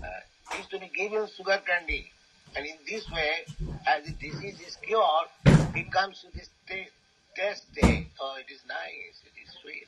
[0.03, 2.11] Uh, he is to be given sugar candy,
[2.55, 3.45] and in this way,
[3.87, 5.29] as the disease is cured,
[5.75, 6.91] he comes to this ta-
[7.35, 8.07] taste state.
[8.19, 9.85] Oh, it is nice, it is sweet.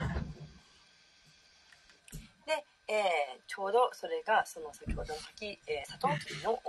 [2.46, 6.60] で、えーちょうどそれがその先ほどの先、えー、サトウキビの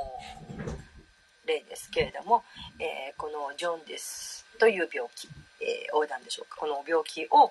[1.46, 2.44] 例ですけれども、
[2.78, 5.28] えーこのジョンディスという病気、
[5.60, 7.50] えー、横断でしょうかこの病気を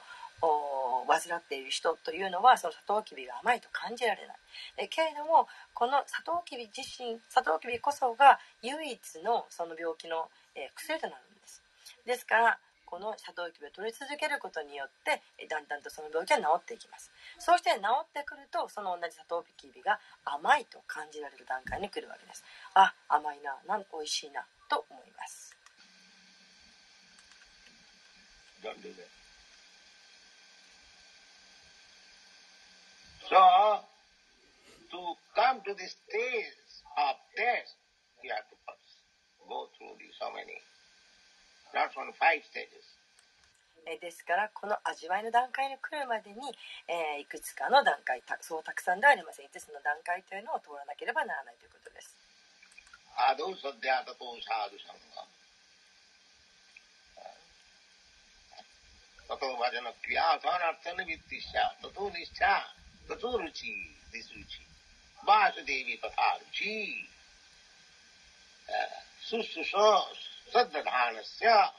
[1.08, 4.38] 患っている人というのはそのサトウキビが甘いと感じられない、
[4.78, 11.64] えけれどもこのサトウキビ自身サトウキビこそが唯一のその病気の、え薬となるんです。
[12.06, 17.12] ですからこのサトウキビを取り続けることによってだんだんとその病気は治っていきます。
[17.40, 22.44] そして治ってくるとその同じサトウキビが甘いと感じられる段階に来るわけです。
[22.76, 25.56] あ甘いななん美味しいなと思います
[28.64, 29.24] Don't do that.
[33.34, 33.42] So,
[34.94, 35.00] to
[35.34, 36.54] come to this stage
[37.02, 37.74] of taste,
[38.22, 38.58] you have to
[39.50, 40.62] go through the so many,
[41.74, 42.86] not only five stages.
[43.90, 46.38] えーですからこの味わいの段階に来るまでに、
[46.88, 52.16] えーいくつかの段階たそうたくさんではありません5つの段階というのを通らなければならないということです
[61.98, 62.83] ruchi.
[63.08, 64.64] This ruchi.
[65.28, 66.96] Vasudevi patha ruchi.
[69.30, 70.02] Sususha
[70.54, 71.70] saddhanasya.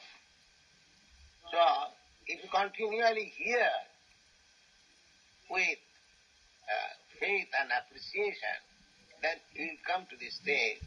[1.51, 1.59] So,
[2.27, 3.69] if you continually hear
[5.51, 5.79] with
[6.65, 8.57] uh, faith and appreciation,
[9.23, 10.81] then you will come to this stage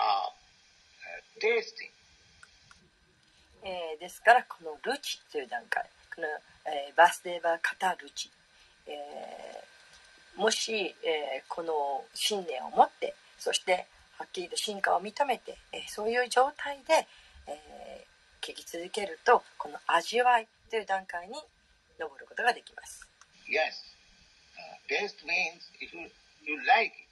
[0.00, 1.90] of uh, tasting.
[3.64, 5.82] えーですからこのルチという段階
[6.14, 6.28] この、
[6.70, 8.30] えーバースデーバーカタルチ、
[8.86, 13.86] えーもし、えーこの信念を持ってそして
[14.18, 17.06] はっきりと進化を認めて、えーそういう状態で、
[17.48, 18.06] えー
[18.46, 21.34] 聞き続けるとこの味わいという段階に
[21.98, 23.02] 登ることができます、
[23.50, 23.74] Yes.
[24.54, 26.06] Uh, taste means if you,
[26.44, 27.10] you like it,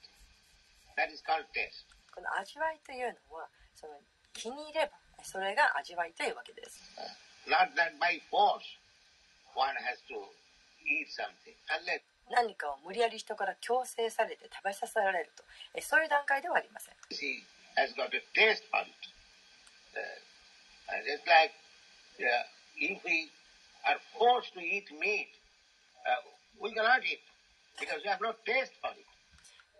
[0.96, 1.86] that is called taste.
[2.14, 3.94] この味わいというのはその
[4.32, 4.92] 気に入れば
[5.24, 6.78] それが味わいというわけです
[7.50, 8.62] Not that by force
[9.56, 10.22] one has to
[12.30, 15.44] 何かを無理やり人から強制されて食べさせられると。
[15.80, 16.94] そういう段階ではありません。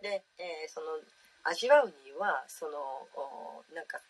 [0.03, 1.01] で、えー、その
[1.45, 2.79] 味わうにはその
[3.17, 4.01] おなんか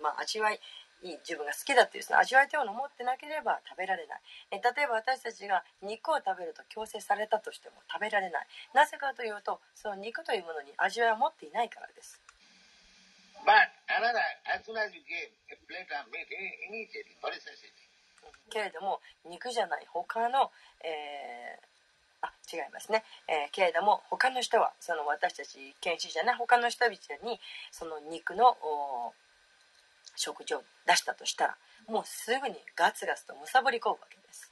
[0.00, 0.60] まあ味わい
[1.02, 4.20] いい自分が好きだっていうその味わいというものを持ってなければ食べられない。
[4.50, 8.46] え例えば私たちが肉を食べると強制されたとしても食べられない。
[8.74, 12.20] なぜかというとその肉というものに味わいを持っていないからです。
[13.46, 13.52] But
[13.86, 14.18] another,
[14.56, 17.70] as soon as you give a plate of meat, i- immediately, for necessity.
[18.50, 20.50] けれども肉じゃない他の、
[20.82, 21.66] えー
[22.22, 27.38] あ違いますね、えーけれども他の人はその私たち研修じゃない他の人々に
[27.70, 29.12] その肉のお
[30.16, 31.56] 食事を出したとしたら
[31.88, 34.50] もうすぐにガツガツとむさぼり込むわけです.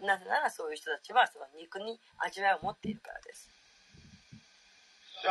[0.00, 3.50] なぜならそういう人たちはその肉に味わいを持っているからです
[5.24, 5.28] So,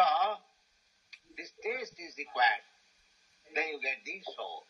[1.39, 2.59] this taste is required.
[3.55, 4.67] Then you get the soul.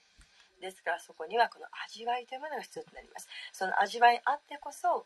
[0.61, 5.05] ですからそこにはこの味わいというものが必要となりますその味わいあってこそ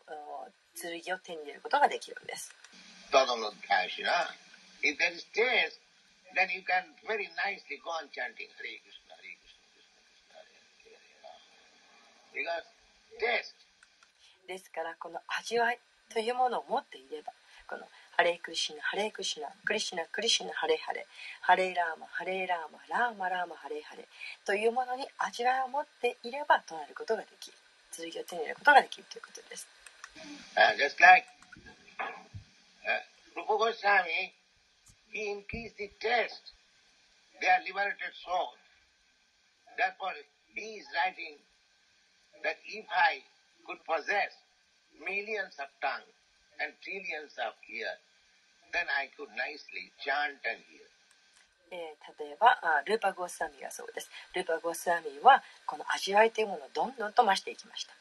[0.80, 2.54] 剣を手に入れることができるんです
[3.12, 4.32] Tadamad Kashina.
[4.82, 5.76] If there is taste,
[6.34, 8.48] then you can very nicely go on chanting
[14.48, 15.78] ですからこの味わい
[16.12, 17.32] というものを持っていれば
[18.16, 24.06] ハレクシナハレクシナクリシクシナハレハラーマハレラーマラーマラーマハレハレ
[24.44, 27.56] というものに味わいを持っていればとなることができる
[27.90, 29.66] 続きを手に入れることができるということです。
[35.12, 36.52] He increased the taste.
[37.40, 38.56] They are liberated soul.
[39.76, 40.16] Therefore,
[40.54, 41.38] he is writing
[42.44, 43.22] that if I
[43.66, 44.32] could possess
[44.98, 46.16] millions of tongues
[46.60, 48.00] and trillions of ears,
[48.72, 50.88] then I could nicely chant and hear.
[51.72, 57.94] えー例えばあルーパー・ゴースワミがそうですルーパー・ゴースワミはこの味わいというものをどんどんと増していきました、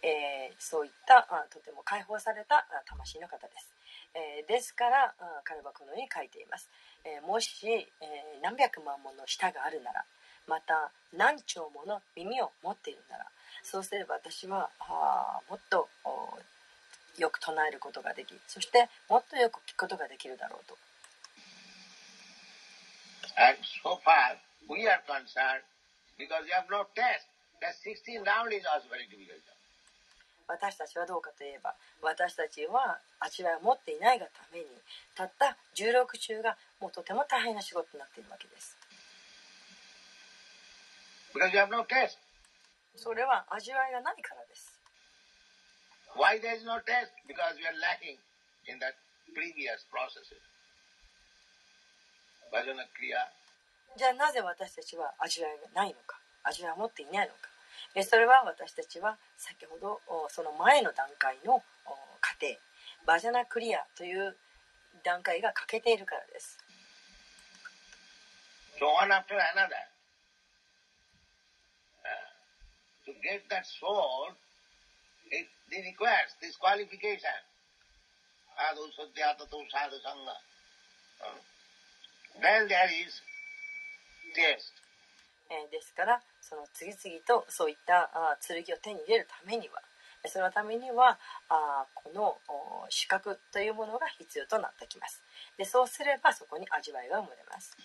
[0.00, 3.68] えーそういったあとても解放されたあ魂の方です、
[4.14, 6.68] えーですからあ彼はこのように書いています、
[7.04, 10.04] えーもし、えー何百万もの舌があるなら
[10.46, 13.26] また何兆もの耳を持っているなら
[13.62, 15.88] そうすれば私はあもっと
[17.18, 20.76] よく唱えることができそしてもっとよく聞くことができるだろうと
[23.38, 23.54] And
[23.84, 24.34] so far,
[24.68, 25.62] we are concerned
[26.18, 27.30] because you have no taste.
[27.62, 29.38] That 16 round is also very difficult.
[30.48, 34.64] 私たちはどうかといえば私たちは味わいを持っていないがために
[35.14, 38.76] たった16中がもうとても大変な仕事になっているわけです
[41.36, 41.84] no.
[42.96, 44.74] それは味わいがないからです
[46.16, 47.12] Why there is no taste?
[47.28, 48.16] Because we are lacking
[48.66, 48.96] in that
[49.36, 50.40] previous processes.
[52.50, 53.28] Bhajana Kriya.
[53.96, 57.50] じゃあなぜ私たちは味わいがないのか味わいを持っていないのか
[57.94, 61.62] でそれは私たちは先ほどその前の段階の
[62.20, 62.54] 過程
[63.06, 64.36] バジャナクリアという
[65.04, 66.58] 段階が欠けているからです。
[85.70, 89.82] ですからその次々とそういったあー剣を手に入れるためには。
[90.24, 91.16] えそのためには
[91.48, 95.22] あーこのお資格というものが必要となってきます。
[95.56, 97.76] でそうすればそこに味わいが生まれます。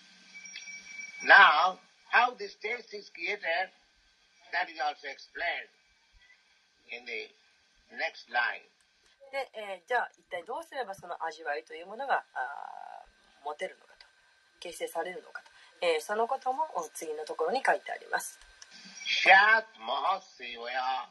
[1.28, 1.78] Now,
[2.12, 3.70] how this taste is created,
[4.52, 5.70] that is also explained
[6.90, 7.30] in the
[7.96, 8.64] next line.
[9.32, 14.06] で、えーじゃあ一体どうすればその味わいというものがあー持てるのかと
[14.60, 15.52] 形成されるのかと、
[15.86, 18.40] えーそのこともお次のところに書いてあります
[19.05, 21.09] Shat Mahasevaya.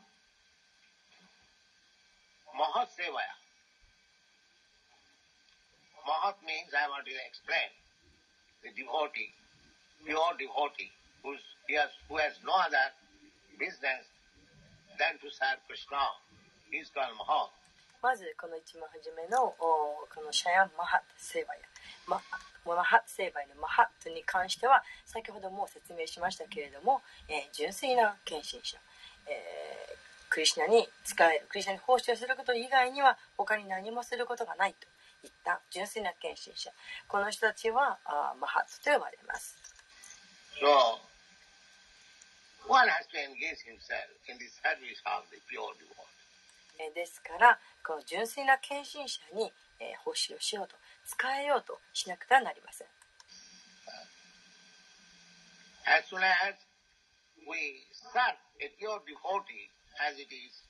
[2.54, 3.36] Mahasevaya.
[6.08, 7.68] Mahat means, I want to explain,
[8.64, 9.36] the devotee,
[10.06, 12.96] pure devotee, who's, he has, who has no other
[13.60, 14.08] business
[14.96, 16.00] than to serve Krishna.
[16.72, 17.52] He's called Mahat.
[18.00, 21.62] まずこの一番初めのおこのシャヤマハセーバヤ
[22.08, 22.22] マ
[22.65, 28.79] マハセーバヤのマハトに関しては先ほども説明しましたけれども、えー純粋な献身者、
[29.27, 30.03] えー
[30.33, 34.87] クリシナに使えるクリシナに奉仕をすること以外には他に何もすることがないと
[35.27, 36.71] いった純粋な献身者
[37.07, 39.59] この人たちはあーマハトと呼ばれます
[40.57, 40.65] So,
[42.67, 46.01] one has to engage himself in the service of the pure devotee.
[46.81, 49.53] えーですからこの純粋な献身者に、
[49.83, 50.77] えー奉仕をしようと
[51.07, 52.87] 使えようとしなくてはなりません
[55.85, 56.55] As soon as
[57.51, 57.83] we
[58.15, 59.67] serve a pure devotee,
[59.99, 60.63] as it is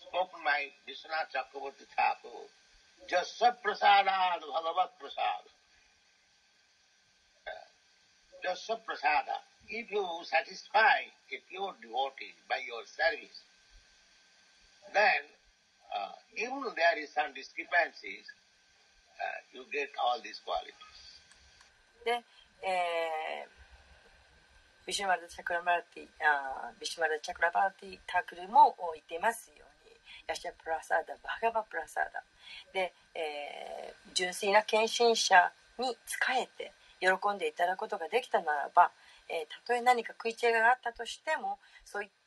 [0.00, 2.48] spoken by Vishwanath Chakravarti Thakur,
[3.04, 5.44] Jasa Prasadad Bhagavat Prasad.
[8.40, 9.44] Jasa Prasada.
[9.68, 13.44] if you satisfy a pure devotee by your service,
[14.92, 15.24] then
[15.94, 18.26] uh, even there is some discrepancies,
[19.16, 20.74] uh, you get all these qualities.
[22.04, 22.20] で、
[22.62, 23.64] えー
[24.86, 29.96] ビシュマルチャクラバーティあービシュマルチャクラバーティタクルも言ってますように
[30.28, 32.20] ヤシャプラサーダバガバプラサーダ
[32.74, 36.70] で、えー純粋な献身者に仕えて
[37.00, 38.90] 喜んでいただくことができたならば、
[39.30, 42.23] えーたとえ何か食い違いがあったとしてもそういった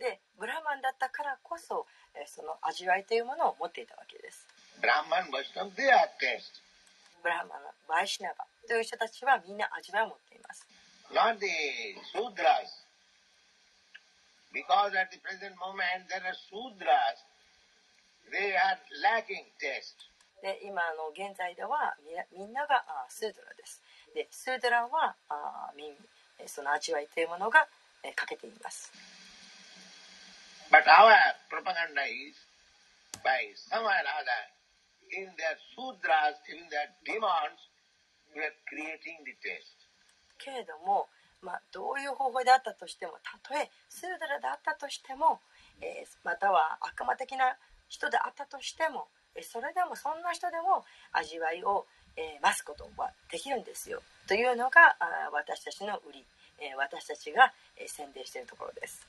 [0.00, 1.86] でブラマンだったからこそ
[2.26, 4.48] その味わいというものを持っていたわけです。
[4.80, 6.40] ブラマンはそうであって
[7.22, 10.66] ブラマンバイシナガという人たちはみんな味わいを持っています。
[11.14, 12.60] なんでシュドラ
[20.42, 23.80] で今の現在ではみ,みんながあスーダラです。
[24.14, 25.96] でスーダラはあ耳。
[26.48, 27.66] その味わいというものが、
[28.02, 28.92] えー欠けています。
[30.70, 31.12] But our
[31.50, 32.36] propaganda is
[33.22, 34.48] by some or other,
[35.12, 37.60] in their Sudras, in their demons,
[38.34, 39.82] we are creating the taste.
[40.38, 41.08] けれども、
[41.42, 45.40] まあ、どういう方法であったとしてもたとえスードラであったとしても、
[45.80, 47.56] えーまたは悪魔的な
[47.88, 51.86] 人であったとしてもえーそれでもそんな人でも味わいを、
[52.16, 56.24] えー増すことはできるんですよというのがあー私たちの売り、
[56.60, 59.06] えー私たちが、えー宣伝しているところです。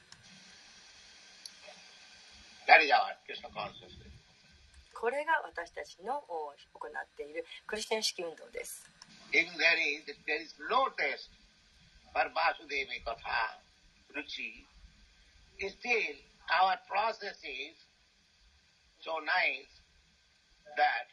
[4.94, 8.90] これが私たちのお行っているクリスチャン式運動です。
[15.60, 16.16] Still
[16.50, 17.76] our process is
[19.00, 19.70] so nice
[20.78, 21.13] that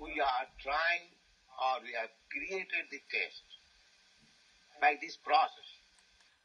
[0.00, 1.06] we are trying
[1.58, 3.48] or we have created the taste
[4.80, 5.68] by this process.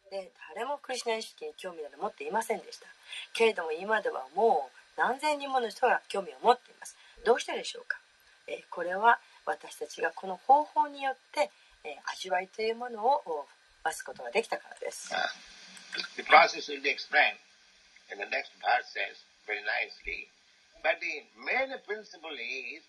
[0.10, 2.88] で誰もクリスチャン意識に興味など持っていませんでした
[3.34, 8.00] けれども今ではもう何千人もの人が興味を持っていますどうしてでしょうか、
[8.48, 11.52] えーこれは私たちがこの方法によって、
[11.86, 13.46] えー味わいというものをお
[13.86, 17.38] 増すことができたからです Uh, the process will be explained
[18.12, 20.30] in the next verse says very nicely.
[20.82, 22.86] But the main principle is.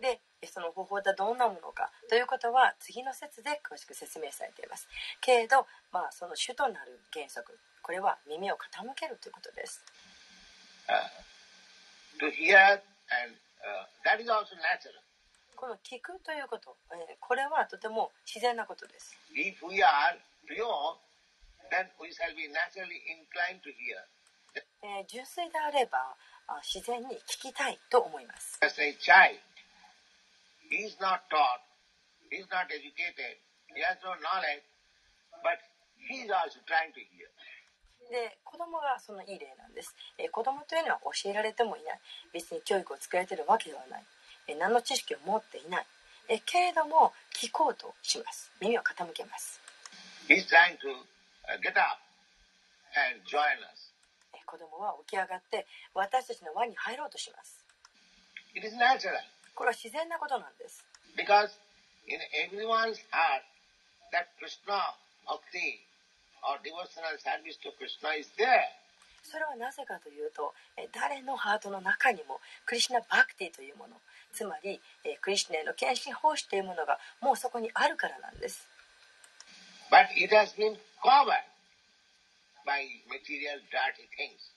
[0.00, 4.88] でその方法はどんなものかということは次の説で詳しく説明されています
[5.20, 9.84] けれど、まあ、その主となる原則これは耳を傾けるということです
[10.88, 10.98] Uh,
[12.20, 13.86] and uh.
[15.54, 20.18] この聞くということ、えーこれはとても自然なことです If we are
[20.50, 20.98] pure,
[21.70, 24.02] then we shall be naturally inclined to hear.
[24.82, 26.16] えー純粋であればあ
[26.62, 28.58] 自然に聞きたいと思います。
[38.10, 39.94] で子供がそのいい例なんです。
[40.30, 42.00] 子供というのは教えられてもいない。
[42.32, 44.04] 別に教育を作れてるわけではない。
[44.48, 45.86] え何の知識を持っていない。
[46.28, 48.50] えけれども聞こうとします。
[48.60, 49.60] 耳を傾けます。
[54.52, 57.64] えー子供は起き上がって私たちの輪に入ろうとします。
[58.54, 59.16] It is natural.
[59.54, 60.84] これは自然なことなんです。
[61.16, 61.48] Because
[62.06, 62.20] in
[62.52, 63.44] everyone's heart
[64.12, 64.76] that Krishna
[65.24, 65.80] bhakti
[66.44, 68.68] or devotional service to Krishna is there.
[69.24, 73.96] それはなぜかというとえー誰のハートの中にもクリシュナ・バクティというもの
[74.34, 78.68] つまりえークリシュナへの献身奉仕というものがもうそこにあるからなんです。
[79.90, 81.40] But it has been covered
[82.66, 84.52] by material dirty things.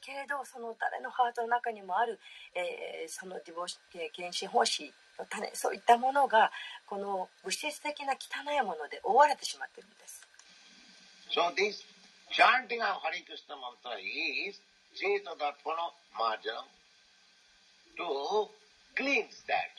[0.00, 2.18] けれどその誰のハートの中にもある、
[2.54, 3.78] えー、そのディボーシ
[4.12, 6.50] 献身奉仕の種そういったものが
[6.86, 10.22] この物質的な汚いもので覆われてしまっているんです。
[11.30, 11.82] So this
[12.30, 14.60] chanting of Hare Krishna mantra is
[14.94, 16.66] Cheta Darpana Marjanam
[17.98, 18.48] to
[18.94, 19.74] cleanse that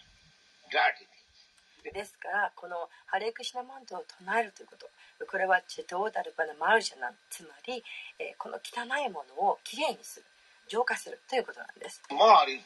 [0.71, 1.93] dirty things.
[1.93, 4.89] ですからこのハレクシナマントを唱えるということ
[5.25, 7.83] これはッチェトーダルパナマルジャナつまり、
[8.19, 10.25] え、この汚いものをきれいにする
[10.69, 12.01] 浄化するということなんです。
[12.11, 12.61] マリ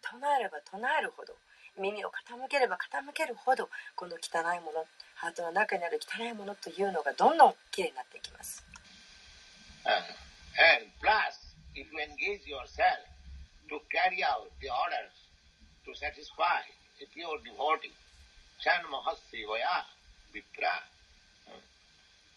[0.00, 1.34] 唱えれば唱えるほど
[1.78, 8.64] 耳を傾ければ傾けるほどこの汚いものハートの中にある汚いものというのがどんどんきれいになっていきます、
[9.84, 9.90] uh,
[10.80, 11.36] and plus
[11.76, 13.04] if you engage yourself
[13.68, 15.12] to carry out the orders
[15.84, 16.64] to satisfy
[17.00, 17.92] a pure devotee,
[18.60, 19.84] Chanmahasevaya
[20.34, 20.74] Vipra,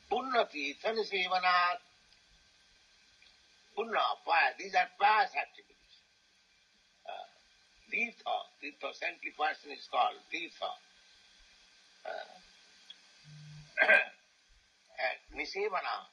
[0.09, 1.77] Punnati Thanisevana,
[3.77, 5.95] Punna, fire, these are past activities.
[7.09, 7.27] Uh,
[7.91, 10.69] Tirtha, Tirtha, saintly person is called Tirtha.
[15.35, 16.05] Nisevana,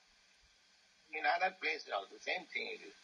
[1.13, 2.97] in other places also, same thing it is.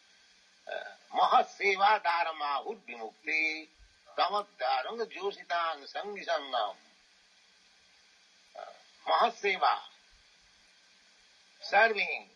[0.66, 3.76] Uh, Mahaseva dharma udvimukti tamadharang
[4.19, 6.73] ప్రమత్తారం జ్యోషితాన్ సంగిసన్నాం
[9.09, 9.64] మహసేవ
[11.62, 12.33] సర్వింగ్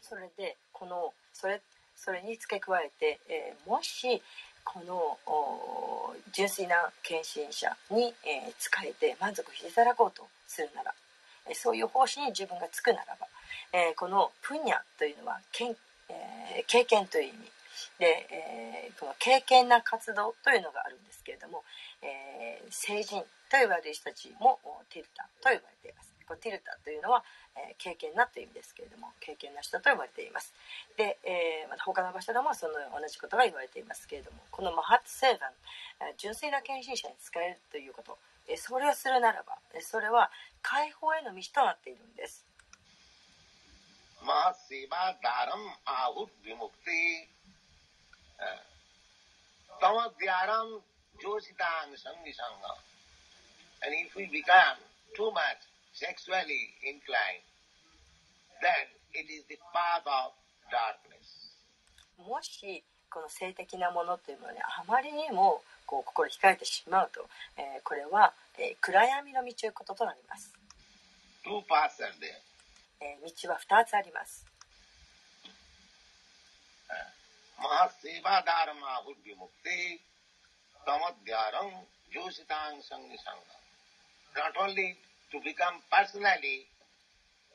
[0.00, 1.60] それで、この、それ、
[1.96, 3.20] それに付け加えて、
[3.66, 4.22] もし、
[4.64, 5.18] この、
[6.32, 8.14] 純粋な献身者に、
[8.58, 10.94] 使えて満足していただこうとするなら、
[11.52, 13.26] そういう方針に自分がつくならば、
[13.72, 15.76] えー、このプニャというのはけん、
[16.08, 17.38] えー、経験という意味
[17.98, 21.62] で、えー、この経験な活動というのがあるんですけれども、
[22.00, 23.20] えー、成人
[23.50, 26.14] と言われる人たちもティルタと呼ばれています。
[26.26, 27.22] こティルタというのは、
[27.54, 30.52] えー、経験なという意味ですけれども経験な人と呼ばれています
[30.96, 35.52] で、えー、また他の場所でもその同じことが言われていますけれどもこのマハッツセーバン、
[36.10, 38.16] え、純粋な献身者に使えるということ、
[38.56, 40.30] それをするならば、えー、それは
[40.62, 42.44] 解放への道となっているんです。
[44.24, 47.28] マハセバダラムアウビムクテ
[49.80, 50.80] タマディアラム
[51.20, 52.72] ジョシタンサンギサンガ
[53.84, 54.80] and if we become
[55.12, 55.60] too much
[55.92, 57.44] sexually inclined,
[58.64, 60.32] then it is the path of
[60.72, 61.52] darkness.
[62.16, 70.52] もしこの性的なものというのにあまりにもこう心控えてしまうと、えー、これは、えー、暗闇の道ということとなります。
[71.44, 72.32] Two paths are there.
[73.00, 74.46] えー、道は2つあります。
[77.58, 80.00] マハセバダーマウッビムクテ
[80.84, 81.72] タマディアラン
[82.12, 83.40] ジョシタンサンギサン
[84.36, 85.00] ガ Not only
[85.32, 86.68] to become personally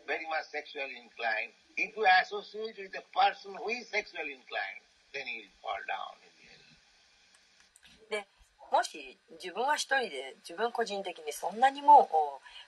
[0.10, 4.82] very much sexually inclined, if you associate with a person who is sexually inclined,
[5.14, 6.34] then he will fall down in
[8.10, 8.26] the hell.
[8.26, 8.28] で
[8.72, 12.10] もし自分は一人で自分個人的にそんなにも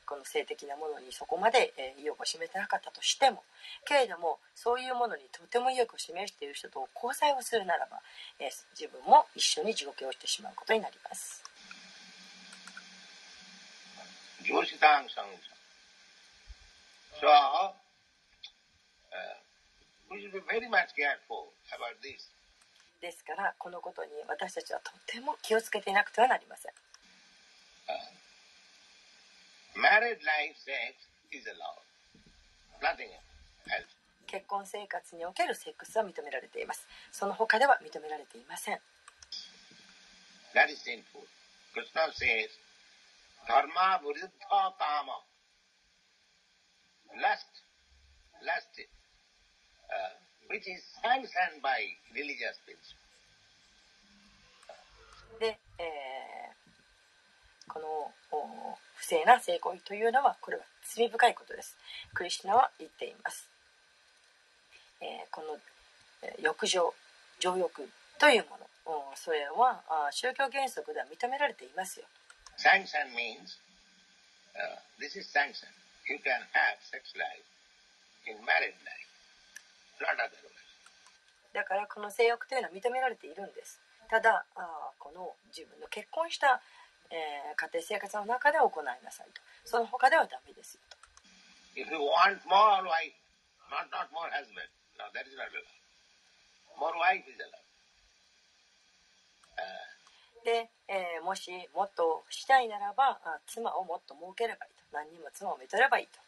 [0.05, 3.43] この性的なものにそこまで意欲を示してなかったとしても
[3.85, 8.01] けれどもそういうものにとても意欲を示している人と交際をするならば
[8.39, 11.43] 自分も一緒に地獄をしてしまうことになります。
[17.21, 17.69] So, uh,
[20.09, 22.33] we should be very much careful about this.
[23.01, 26.71] ですからこのことに私たちはとても気をつけていなくてはなりません。
[34.27, 36.87] 結婚生活におけるセックスは認められています。
[37.11, 38.79] その他では認められていません。
[44.77, 45.19] ダーマ、
[47.21, 48.83] ラスト、ラスト、
[50.51, 51.79] which is sanctioned by
[52.13, 52.99] religious principle.
[55.39, 58.11] で、えー、この
[58.95, 61.75] 不正な性行為というのはこれは罪深いことです。
[62.13, 63.49] クリシュナは言っています。
[65.01, 65.57] えー、この
[66.39, 66.93] 欲情、
[67.39, 67.89] 情欲
[68.19, 69.81] というもの、それは
[70.11, 72.05] 宗教原則では認められていますよ。
[72.57, 73.57] Sanction means,
[74.53, 75.65] uh, this is sanction.
[76.07, 77.41] You can have sex life
[78.27, 79.00] in married life,
[81.53, 83.81] だからこの性欲というのは認められているんです。
[84.09, 86.61] ただ、あこの自分の結婚した、
[87.09, 89.41] えー、家庭生活の中で行いなさいと。
[89.65, 90.97] その他ではダメですよと。
[91.75, 93.15] If you want more wife,
[93.71, 95.63] not, not more husband, no, that is not allowed.
[96.79, 97.71] More wife is allowed.
[100.43, 106.19] で、えーもしもっとしたいならばあ妻をもっと設ければいいと何人も妻をめとればいいと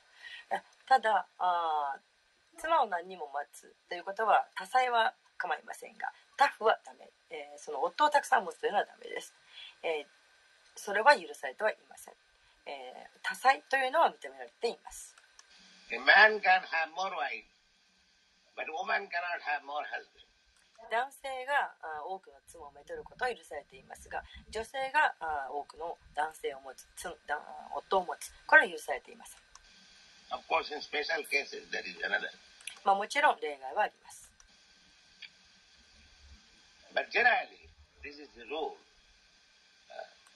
[0.55, 2.12] えただあー
[2.57, 9.33] 妻を何人も待つということは多妻は構いませんがタフはダメ、えーその夫をたくさん持つというのはダメです、
[9.83, 10.05] えー
[10.75, 12.13] それは許されてはいません、
[12.65, 15.15] えー多妻というのは認められています。
[15.91, 17.45] A man can have more wives,
[18.57, 20.25] but woman cannot have more husbands.
[20.91, 26.85] 男性があ多くの妻をめとることは許されていますが女性があ多くの男性を持つ
[27.71, 28.33] 夫を持つ。
[28.47, 29.39] これは許されていません、
[30.33, 32.27] Of course, in special cases, that is another.
[32.83, 34.29] まあ、もちろん例外はあります.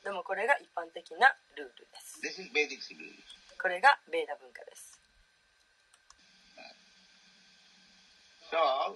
[0.04, 2.20] でもこれが一般的なルールです.
[3.62, 4.96] これがベーダ文化です
[8.50, 8.96] So, uh,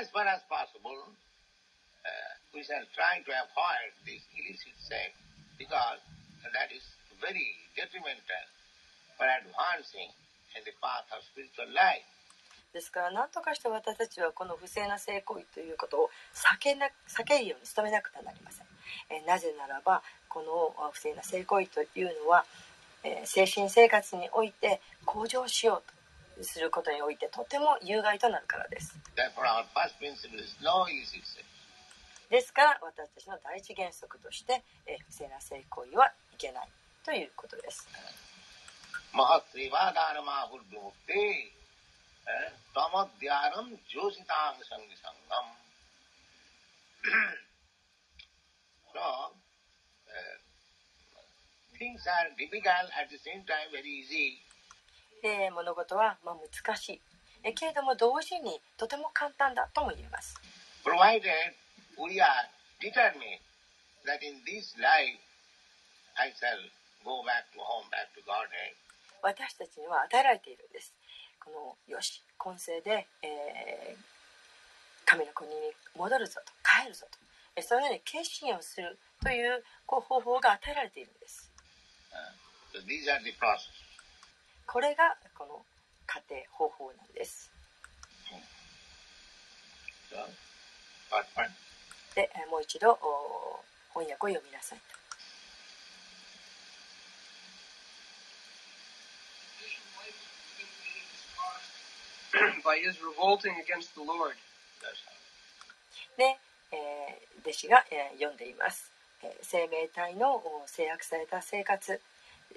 [0.00, 5.12] as far as possible, uh, we shall try to avoid this illicit sex
[5.60, 6.00] because
[6.56, 6.80] that is
[7.20, 8.16] very detrimental
[9.20, 10.08] for advancing
[12.72, 18.66] ですから何とかして私たちはこの不正な性行為ということを避けな避けるように努めなくてはなりません、
[19.10, 22.44] えーなぜならばこのあ不正な性行為というのは、
[23.02, 28.96] えー精神生活において向上しようとすることにおいてとても有害となるからです.
[32.30, 36.68] ですから私たちの第一原則として、えー不正な性行為はいけない
[37.04, 37.88] ということです
[39.14, 41.52] Mahatrivadaramahurvimukte
[42.74, 45.46] tamadhyaram jositang sangi sangam.
[48.92, 49.28] So, uh,
[51.78, 54.38] things are difficult at the same time very easy.
[55.22, 57.00] で物事はまあ難しい
[57.44, 60.34] えけれども同時にとても簡単だとも言えます
[60.82, 61.52] provided
[62.00, 62.48] we are
[62.80, 63.38] determined
[64.06, 65.20] that in this life
[66.16, 66.56] I shall
[67.04, 68.74] go back to home, back to Godhead.
[69.22, 70.94] 私たちには与えられているんです。
[71.44, 71.50] こ
[71.88, 74.10] のよし今世で、えー
[75.06, 75.56] 神の国に
[75.96, 77.18] 戻るぞと帰るぞと。
[77.56, 81.50] えそのように決心をするというこう方法が与えられているんです。
[82.72, 82.78] So.
[84.66, 85.64] これがこの
[86.06, 87.50] 家庭方法なんです。
[90.12, 90.16] So,
[91.10, 91.50] part one.
[92.14, 94.99] でえーもう一度お翻訳を読みなさいと
[102.64, 104.34] by his revolting against the Lord.
[106.16, 106.38] で、
[106.72, 108.90] えー弟子が、えー読んでいます、
[109.22, 112.00] えー生命体のお制約された生活、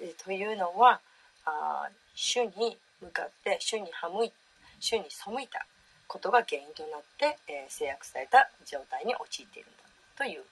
[0.00, 1.00] えーというのは
[1.44, 4.32] あ主に向かって主にはむい
[4.80, 5.66] 主に背いた
[6.06, 9.84] ことが原因となって、えー制約された状態に陥っているんだ
[10.16, 10.44] という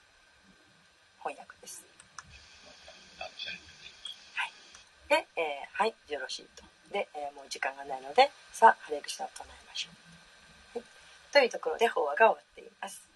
[1.23, 1.85] 翻訳です。
[3.21, 3.59] Outside.
[5.09, 6.72] で、えーはいよろしいと。
[6.93, 9.91] で、えーもう時間がないのでさあハレクシナを唱えましょ
[10.77, 10.79] う。
[10.79, 10.87] はい、
[11.33, 13.12] というところで法話が終わっています。